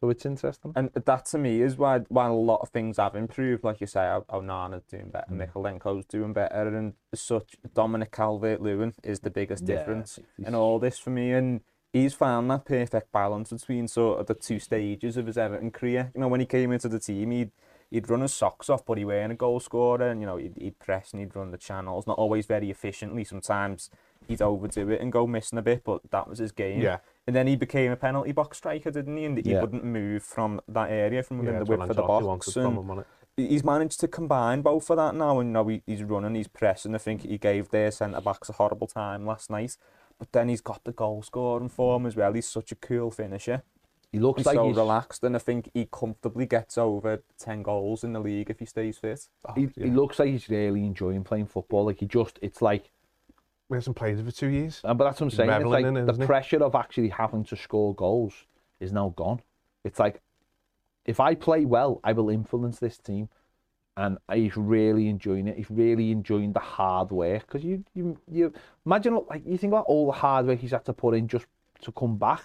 [0.00, 0.72] So it's interesting.
[0.76, 3.86] And that to me is why while a lot of things have improved, like you
[3.88, 5.12] say, Onana's doing Mm.
[5.12, 10.78] better, Mykolenko's doing better, and such, Dominic Calvert-Lewin is the biggest Yeah, difference in all
[10.78, 11.32] this for me.
[11.32, 15.72] And he's found that perfect balance between sort of the two stages of his Everton
[15.72, 16.12] career.
[16.14, 17.50] You know, when he came into the team, he'd
[17.90, 20.54] he'd run his socks off, but he weren't a goal scorer, and you know he'd,
[20.58, 23.24] he'd press and he'd run the channels, not always very efficiently.
[23.24, 23.90] Sometimes
[24.28, 26.82] he'd overdo it and go missing a bit, but that was his game.
[26.82, 26.98] yeah,
[27.28, 29.26] And then he became a penalty box striker, didn't he?
[29.26, 29.60] And he Yeah.
[29.60, 31.58] wouldn't move from that area, from within yeah.
[31.58, 32.56] the width of the Ancelotti box.
[32.56, 32.88] wanted And
[33.36, 35.38] him, he's managed to combine both of that now.
[35.38, 36.94] And now he, he's running, he's pressing.
[36.94, 39.76] I think he gave their centre backs a horrible time last night.
[40.18, 42.32] But then he's got the goal scoring form as well.
[42.32, 43.62] He's such a cool finisher.
[44.10, 47.62] He looks He's like so he's, relaxed, and I think he comfortably gets over 10
[47.62, 49.28] goals in the league if he stays fit.
[49.46, 49.84] Oh, he, yeah.
[49.84, 51.84] he looks like he's really enjoying playing football.
[51.84, 52.90] Like he just, it's like
[53.68, 54.80] We hasn't played for two years.
[54.82, 55.50] Uh, but that's what I'm saying.
[55.50, 58.32] It's like it, the pressure of actually having to score goals
[58.80, 59.40] is now gone.
[59.84, 60.20] It's like
[61.04, 63.28] if I play well, I will influence this team,
[63.96, 65.56] and he's really enjoying it.
[65.56, 68.52] He's really enjoying the hard work because you you you
[68.86, 71.46] imagine like you think about all the hard work he's had to put in just
[71.82, 72.42] to come back.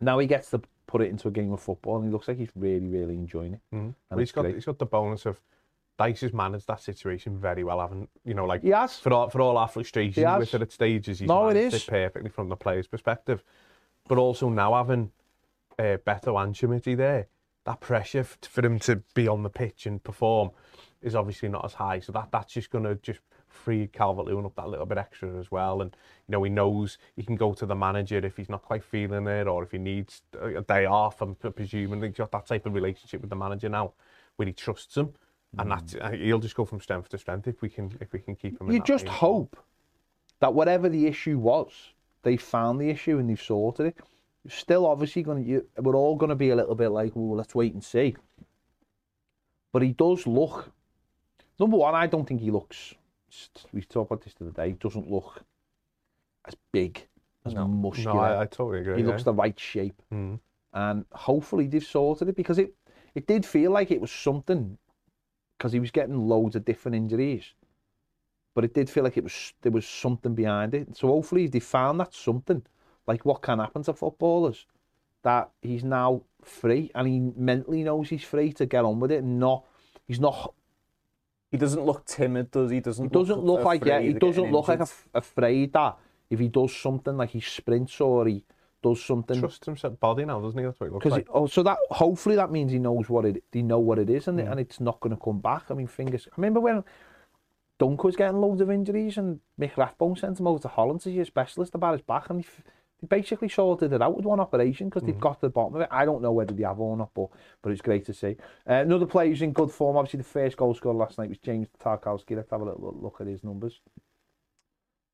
[0.00, 2.38] Now he gets to put it into a game of football, and he looks like
[2.38, 3.60] he's really really enjoying it.
[3.72, 3.78] Mm.
[3.78, 4.54] And But he's got great.
[4.54, 5.40] he's got the bonus of
[5.98, 8.44] Dyche has managed that situation very well, haven't you know?
[8.44, 8.98] Like He has.
[8.98, 11.82] for all for all our frustrations with it at stages, he's No, it managed is.
[11.82, 13.42] it perfectly from the player's perspective.
[14.08, 15.10] but also now having
[15.78, 17.26] uh, Beto and there,
[17.64, 20.50] that pressure f- for him to be on the pitch and perform
[21.02, 21.98] is obviously not as high.
[22.00, 25.38] So that that's just going to just free Calvert Lewin up that little bit extra
[25.40, 25.80] as well.
[25.82, 25.96] And
[26.28, 29.26] you know he knows he can go to the manager if he's not quite feeling
[29.26, 31.20] it or if he needs a day off.
[31.22, 33.92] I'm presuming he's got that type of relationship with the manager now,
[34.36, 35.14] where he trusts him.
[35.58, 38.18] And that's uh, he'll just go from strength to strength if we can if we
[38.18, 38.70] can keep him.
[38.70, 39.56] You that just hope
[40.40, 41.72] that whatever the issue was,
[42.22, 43.96] they found the issue and they've sorted it.
[44.44, 47.36] You're still obviously going to, we're all going to be a little bit like, well,
[47.36, 48.14] let's wait and see.
[49.72, 50.70] But he does look,
[51.58, 52.94] number one, I don't think he looks,
[53.72, 55.42] we talked about this the other day, he doesn't look
[56.46, 57.06] as big,
[57.44, 57.66] as No.
[57.66, 58.14] muscular.
[58.14, 58.96] No, I, I totally agree.
[58.96, 59.08] he yeah.
[59.08, 60.00] looks the right shape.
[60.12, 60.38] Mm.
[60.74, 62.74] and hopefully they've sorted it because it
[63.14, 64.76] it did feel like it was something
[65.56, 67.54] because he was getting loads of different injuries
[68.54, 71.60] but it did feel like it was there was something behind it so hopefully they
[71.60, 72.62] found that something
[73.06, 74.66] like what can happen to footballers
[75.22, 79.22] that he's now free and he mentally knows he's free to get on with it
[79.22, 79.64] and not
[80.06, 80.54] he's not
[81.50, 82.80] He doesn't look timid, does he?
[82.80, 84.82] Doesn't he doesn't look like yeah he doesn't look like injured.
[84.82, 85.96] af- afraid that
[86.28, 88.44] if he does something like he sprints or he
[88.82, 90.64] does something Trusts himself body now, doesn't he?
[90.64, 91.26] That's what it looks like.
[91.32, 94.28] oh, so that hopefully that means he knows what it they know what it is
[94.28, 94.50] and, it, Mm.
[94.52, 95.64] and it's not going to come back.
[95.70, 96.28] I mean, fingers.
[96.30, 96.84] I remember when
[97.78, 101.10] Dunk was getting loads of injuries and Mick Rathbone sent him over to Holland to
[101.10, 102.46] see a specialist about his back, and he,
[103.02, 105.82] they basically sorted it out with one operation because they've got to the bottom of
[105.82, 105.88] it.
[105.90, 107.28] I don't know whether they have or not, but
[107.62, 108.36] but it's great to see.
[108.68, 109.96] Uh, another player who's in good form.
[109.96, 112.34] Obviously, the first goal scorer last night was James Tarkowski.
[112.36, 113.80] Let's have a little look- look at his numbers.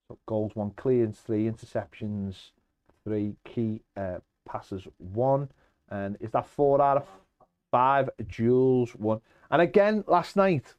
[0.08, 2.50] So goals, one clearance, three interceptions,
[3.04, 5.50] three key uh, passes, one.
[5.90, 7.06] And is that four out of
[7.70, 8.10] five?
[8.28, 9.20] duels, one.
[9.50, 10.74] And again, last night,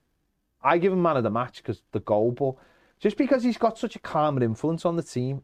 [0.64, 2.56] I give him man of the match because the goal, but
[3.00, 5.44] just because he's got such a calmer influence on the team,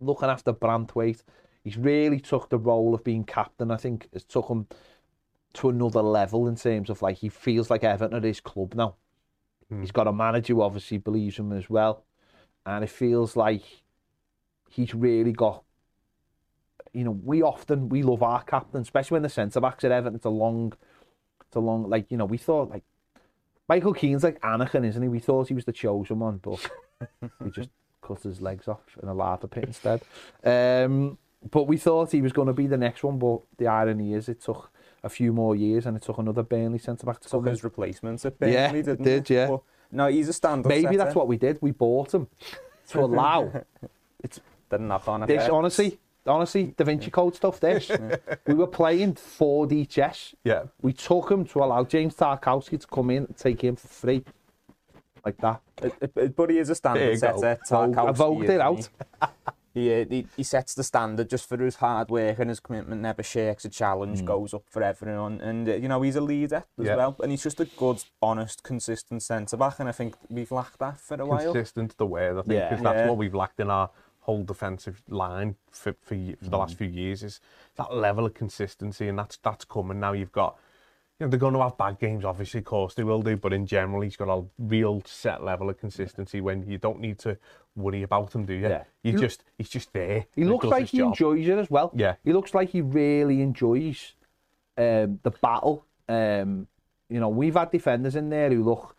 [0.00, 1.22] looking after Branthwaite,
[1.62, 3.70] he's really took the role of being captain.
[3.70, 4.66] I think it's took him
[5.54, 8.96] to another level in terms of like he feels like Everton at his club now.
[9.68, 9.80] Hmm.
[9.80, 12.04] He's got a manager who obviously believes him as well,
[12.64, 13.62] and it feels like
[14.68, 15.62] he's really got.
[16.96, 20.16] You know, we often we love our captain, especially when the centre backs at Everton.
[20.16, 20.72] It's a long,
[21.46, 22.84] it's a long like you know we thought like
[23.68, 25.08] Michael Keane's like Anakin, isn't he?
[25.08, 26.70] We thought he was the chosen one, but
[27.44, 27.68] he just
[28.00, 30.00] cut his legs off in a lava pit instead.
[30.42, 31.18] Um,
[31.50, 34.28] but we thought he was going to be the next one, but the irony is
[34.30, 34.70] it took
[35.04, 37.62] a few more years and it took another Burnley centre back to took come his
[37.62, 39.34] replacements at Yeah, Burnley, it didn't did, he?
[39.34, 39.48] yeah.
[39.48, 39.60] But,
[39.92, 41.58] no, he's a stand-up Maybe that's what we did.
[41.60, 42.28] We bought him
[42.88, 43.52] to allow
[44.24, 44.40] it's
[44.70, 45.48] Didn't knock on this.
[45.48, 47.60] Honestly, honestly, Da Vinci Code stuff.
[47.60, 47.90] This
[48.46, 50.34] we were playing 4D chess.
[50.44, 50.64] Yeah.
[50.82, 54.24] We took him to allow James Tarkowski to come in and take him for free,
[55.24, 55.60] like that.
[56.36, 57.58] But he is a standard setter.
[57.68, 58.88] Vogue- I Tarkowski, vogued it isn't out.
[59.22, 59.28] He?
[59.80, 63.02] He, uh, he, he sets the standard just for his hard work and his commitment,
[63.02, 65.38] never shakes a challenge, goes up for everyone.
[65.42, 66.96] And, uh, you know, he's a leader as Yeah.
[66.96, 67.14] well.
[67.22, 69.78] And he's just a good, honest, consistent centre back.
[69.78, 71.52] And I think we've lacked that for a while.
[71.52, 72.68] Consistent the word, I think, Yeah.
[72.70, 73.08] because that's Yeah.
[73.08, 73.90] what we've lacked in our
[74.26, 77.40] whole defensive line for, for, for the last few years is
[77.76, 80.12] that level of consistency, and that's that's coming now.
[80.12, 80.58] You've got,
[81.18, 83.52] you know, they're going to have bad games, obviously, of course they will do, but
[83.52, 87.38] in general, he's got a real set level of consistency when you don't need to
[87.76, 88.68] worry about him, do you?
[88.68, 88.84] Yeah.
[89.04, 90.26] You He- just, he's just there.
[90.34, 91.08] He looks like he job.
[91.08, 91.92] enjoys it as well.
[91.94, 92.16] Yeah.
[92.24, 94.14] He looks like he really enjoys
[94.76, 95.84] um, the battle.
[96.08, 96.66] Um,
[97.08, 98.95] you know, we've had defenders in there who look,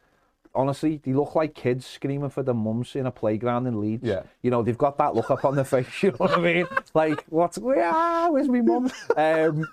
[0.58, 4.04] honestly, they look like kids screaming for their mums in a playground in Leeds.
[4.04, 4.24] Yeah.
[4.42, 6.66] You know, they've got that look up on their face, you know what I mean?
[6.94, 8.92] Like, what's, ah, where's my mum?
[9.16, 9.66] Um,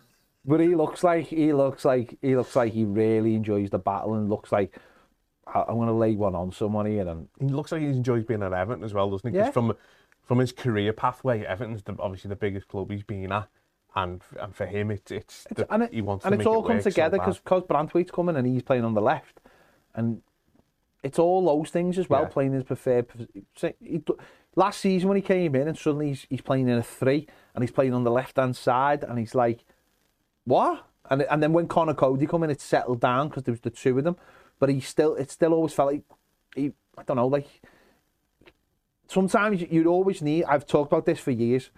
[0.44, 4.14] but he looks like, he looks like, he looks like he really enjoys the battle
[4.14, 4.78] and looks like,
[5.46, 8.24] "I- I'm going to lay one on someone here and He looks like he enjoys
[8.24, 9.36] being at Everton as well, doesn't he?
[9.36, 9.50] Yeah.
[9.50, 9.74] from
[10.22, 13.48] from his career pathway, Everton's the, obviously the biggest club he's been at,
[13.94, 16.64] and and for him, it's it's, the, and it, he wants and to it's all
[16.64, 19.40] it come together because because Branthwaite's coming and he's playing on the left,
[19.94, 20.22] and
[21.04, 22.22] it's all those things as well.
[22.22, 22.28] Yeah.
[22.28, 23.06] Playing his preferred.
[23.80, 24.02] he
[24.56, 27.62] last season when he came in and suddenly he's, he's playing in a three and
[27.62, 29.64] he's playing on the left hand side and he's like,
[30.44, 30.86] what?
[31.10, 33.70] And and then when Connor Cody come in, it settled down because there was the
[33.70, 34.16] two of them,
[34.58, 36.02] but he still it still always felt like
[36.56, 37.48] he I don't know like.
[39.06, 40.44] Sometimes you- you'd always need.
[40.44, 41.70] I've talked about this for years.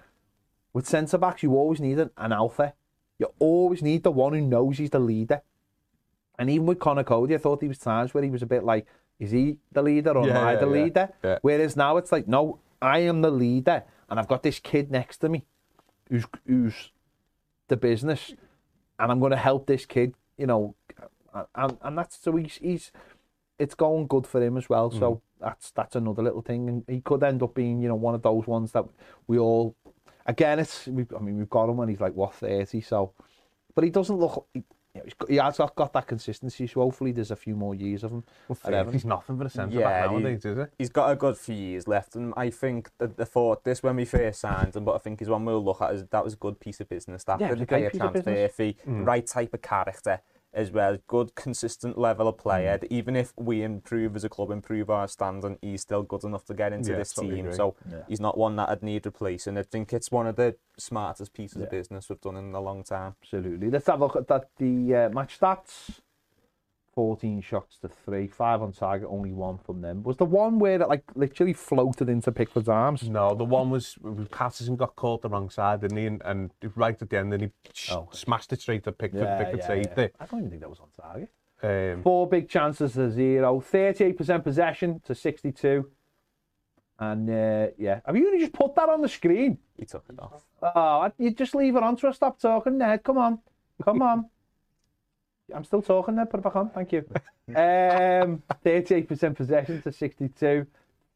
[0.72, 2.74] With centre backs, you always need an, an alpha.
[3.18, 5.43] You always need the one who knows he's the leader.
[6.39, 8.62] And even with Connor Cody, I thought there was times where he was a bit
[8.62, 8.87] like,
[9.19, 11.09] is he the leader or am I the leader?
[11.43, 15.19] Whereas now it's like, no, I am the leader, and I've got this kid next
[15.19, 15.45] to me,
[16.09, 16.91] who's who's
[17.69, 18.35] the business,
[18.99, 20.75] and I'm going to help this kid, you know,
[21.55, 22.93] and and that's so he's he's
[23.59, 24.91] it's going good for him as well.
[24.91, 25.21] So mm.
[25.41, 28.23] that's that's another little thing, and he could end up being, you know, one of
[28.23, 28.85] those ones that
[29.27, 29.75] we all.
[30.27, 33.12] again, it's we've, I mean we've got him and he's like what thirty, so
[33.75, 34.47] but he doesn't look.
[34.53, 34.62] He,
[34.97, 38.03] you know, he has got, got that consistency, so hopefully there's a few more years
[38.05, 38.25] of him.
[38.49, 38.93] Well, at Everton.
[38.93, 40.73] He's nothing for a centre yeah, back nowadays, he, is it?
[40.79, 43.97] He's got a good few years left, and I think that the thought this when
[43.97, 46.35] we first signed him, but I think is one we'll look at is that was
[46.35, 47.25] a good piece of business.
[47.25, 49.07] That yeah, was a great transfer fee, mm.
[49.07, 50.21] right type of character
[50.57, 50.99] as well.
[51.07, 52.65] Good, consistent level of play.
[52.65, 52.87] Mm.
[52.91, 56.55] Even if we improve as a club, improve our standing, he's still good enough to
[56.55, 57.47] get into yeah, this totally team.
[57.47, 57.57] Agree.
[57.57, 57.99] So yeah.
[58.09, 59.59] he's not one that I'd need replacing.
[59.59, 61.65] I think it's one of the smartest pieces yeah.
[61.65, 63.15] of business we've done in a long time.
[63.23, 63.71] Absolutely.
[63.71, 64.27] Let's have a look at
[64.59, 66.01] the uh, match stats.
[66.97, 70.03] Fourteen shots to three, five on target, only one from them.
[70.03, 73.09] Was the one where it like literally floated into Pickford's arms?
[73.09, 73.97] No, the one was
[74.33, 76.07] Patterson got caught the wrong side, didn't he?
[76.07, 77.51] And, and right at the end, then he
[77.93, 78.09] Oh.
[78.13, 79.29] smashed it straight at Pickford.
[79.39, 80.17] Pickford saved it.
[80.19, 81.29] I don't even think that was on target.
[81.63, 83.61] Um, Four big chances to zero.
[83.61, 85.89] 38% possession to 62.
[86.99, 89.59] And uh, yeah, have you only just put that on the screen?
[89.79, 90.43] He took it off.
[90.63, 92.17] Oh, you just leave it on to us.
[92.17, 93.03] Stop talking, Ned.
[93.05, 93.39] Come on.
[93.85, 94.31] Come on.
[95.55, 96.31] I'm still talking, Ned.
[96.31, 96.71] Put it back on.
[96.71, 97.05] Thank you.
[97.49, 100.67] Um, 38% possession to 62.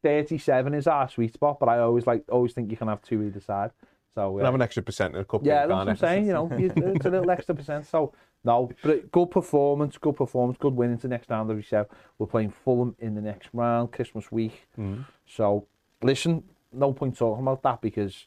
[0.01, 3.21] 37 is our sweet spot, but I always like always think you can have two
[3.21, 3.71] either side.
[4.15, 5.97] So we'll uh, have an extra percent in a couple yeah, of that's what I'm
[5.97, 6.27] saying.
[6.27, 7.85] You know, it's a little extra percent.
[7.85, 8.13] So
[8.43, 11.49] no, but good performance, good performance, good win into next round.
[11.49, 14.67] We said, we're playing Fulham in the next round, Christmas week.
[14.79, 15.05] Mm.
[15.27, 15.67] So
[16.01, 18.25] listen, no point talking about that because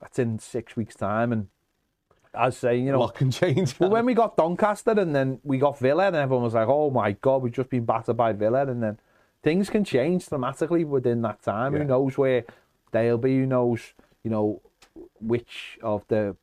[0.00, 1.32] that's in six weeks' time.
[1.32, 1.48] And
[2.34, 3.78] as saying, you know, Lock and change.
[3.78, 6.90] well, when we got Doncaster and then we got Villa, and everyone was like, "Oh
[6.90, 8.98] my God, we've just been battered by Villa," and then
[9.42, 11.72] things can change dramatically within that time.
[11.72, 11.80] Yeah.
[11.80, 12.44] Who knows where
[12.92, 13.38] they'll be?
[13.38, 14.62] Who knows, you know,
[15.20, 16.36] which of the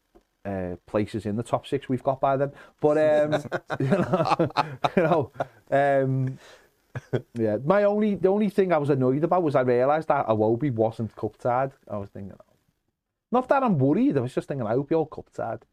[0.45, 2.51] uh, places in the top six we've got by then?
[2.79, 3.43] But um,
[3.79, 4.49] you know,
[4.95, 5.31] you know,
[5.71, 6.39] um,
[7.33, 7.57] yeah.
[7.63, 11.15] My only the only thing I was annoyed about was I realised that Iwobi wasn't
[11.15, 11.71] cup tied.
[11.89, 12.37] I was thinking,
[13.31, 14.17] not that I'm worried.
[14.17, 15.65] I was just thinking, I hope you're cup tied.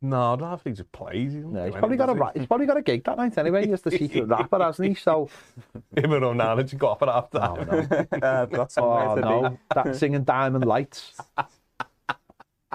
[0.00, 1.32] No, I don't have to just plays.
[1.32, 3.66] He No, he's probably got a ra- he's probably got a gig that night anyway.
[3.66, 4.94] He's the secret rapper, hasn't he?
[4.94, 5.28] So,
[5.96, 7.86] Him and Onana to go off at half oh no,
[8.22, 9.28] Uh, I've got somewhere oh to be.
[9.28, 11.16] no, that singing Diamond Lights.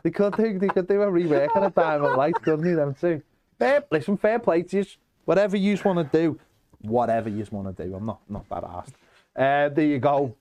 [0.03, 2.74] They could do, they could do a rework on a Diamond Lights, couldn't they?
[2.74, 3.21] Them too.
[3.57, 4.86] Fair, listen, fair play to you.
[5.26, 6.39] Whatever you want to do,
[6.82, 7.95] whatever you just want to do.
[7.95, 8.95] I'm not not that asked.
[9.36, 10.36] Uh, there you go.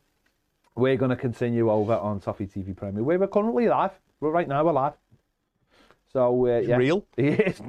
[0.75, 3.05] We're going to continue over on Toffee TV Premier.
[3.05, 3.93] Where we're currently live.
[4.21, 4.95] We're right now we're live.
[6.13, 7.05] So uh, yeah, Real?
[7.17, 7.59] He is.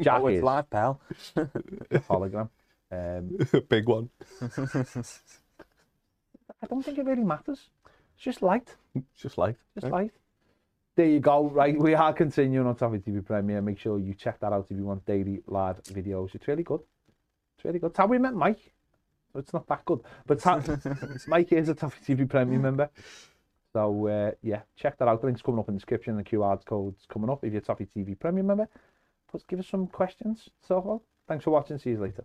[0.00, 1.00] Jack Oh, it's is live, pal.
[1.36, 2.48] hologram.
[2.90, 4.08] Um, Big one.
[4.42, 4.48] I
[6.68, 7.70] don't think it really matters.
[8.14, 8.74] It's just light.
[9.16, 9.56] Just like.
[9.78, 10.10] Just light.
[10.96, 11.48] There you go.
[11.48, 13.62] Right, we are continuing on Toffee TV Premier.
[13.62, 16.34] Make sure you check that out if you want daily live videos.
[16.34, 16.80] It's really good.
[17.56, 17.90] It's really good.
[17.90, 18.72] It's how we met Mike.
[19.32, 20.00] So it's not that good.
[20.26, 20.60] But it's how,
[21.28, 22.90] Mike is a Toffee TV Premier member.
[23.78, 25.20] So uh, yeah, check that out.
[25.20, 26.16] The link's coming up in the description.
[26.16, 28.68] The QR code's coming up if you're Toffee TV Premium member.
[29.30, 30.48] But give us some questions.
[30.66, 31.78] So well, thanks for watching.
[31.78, 32.24] See you later.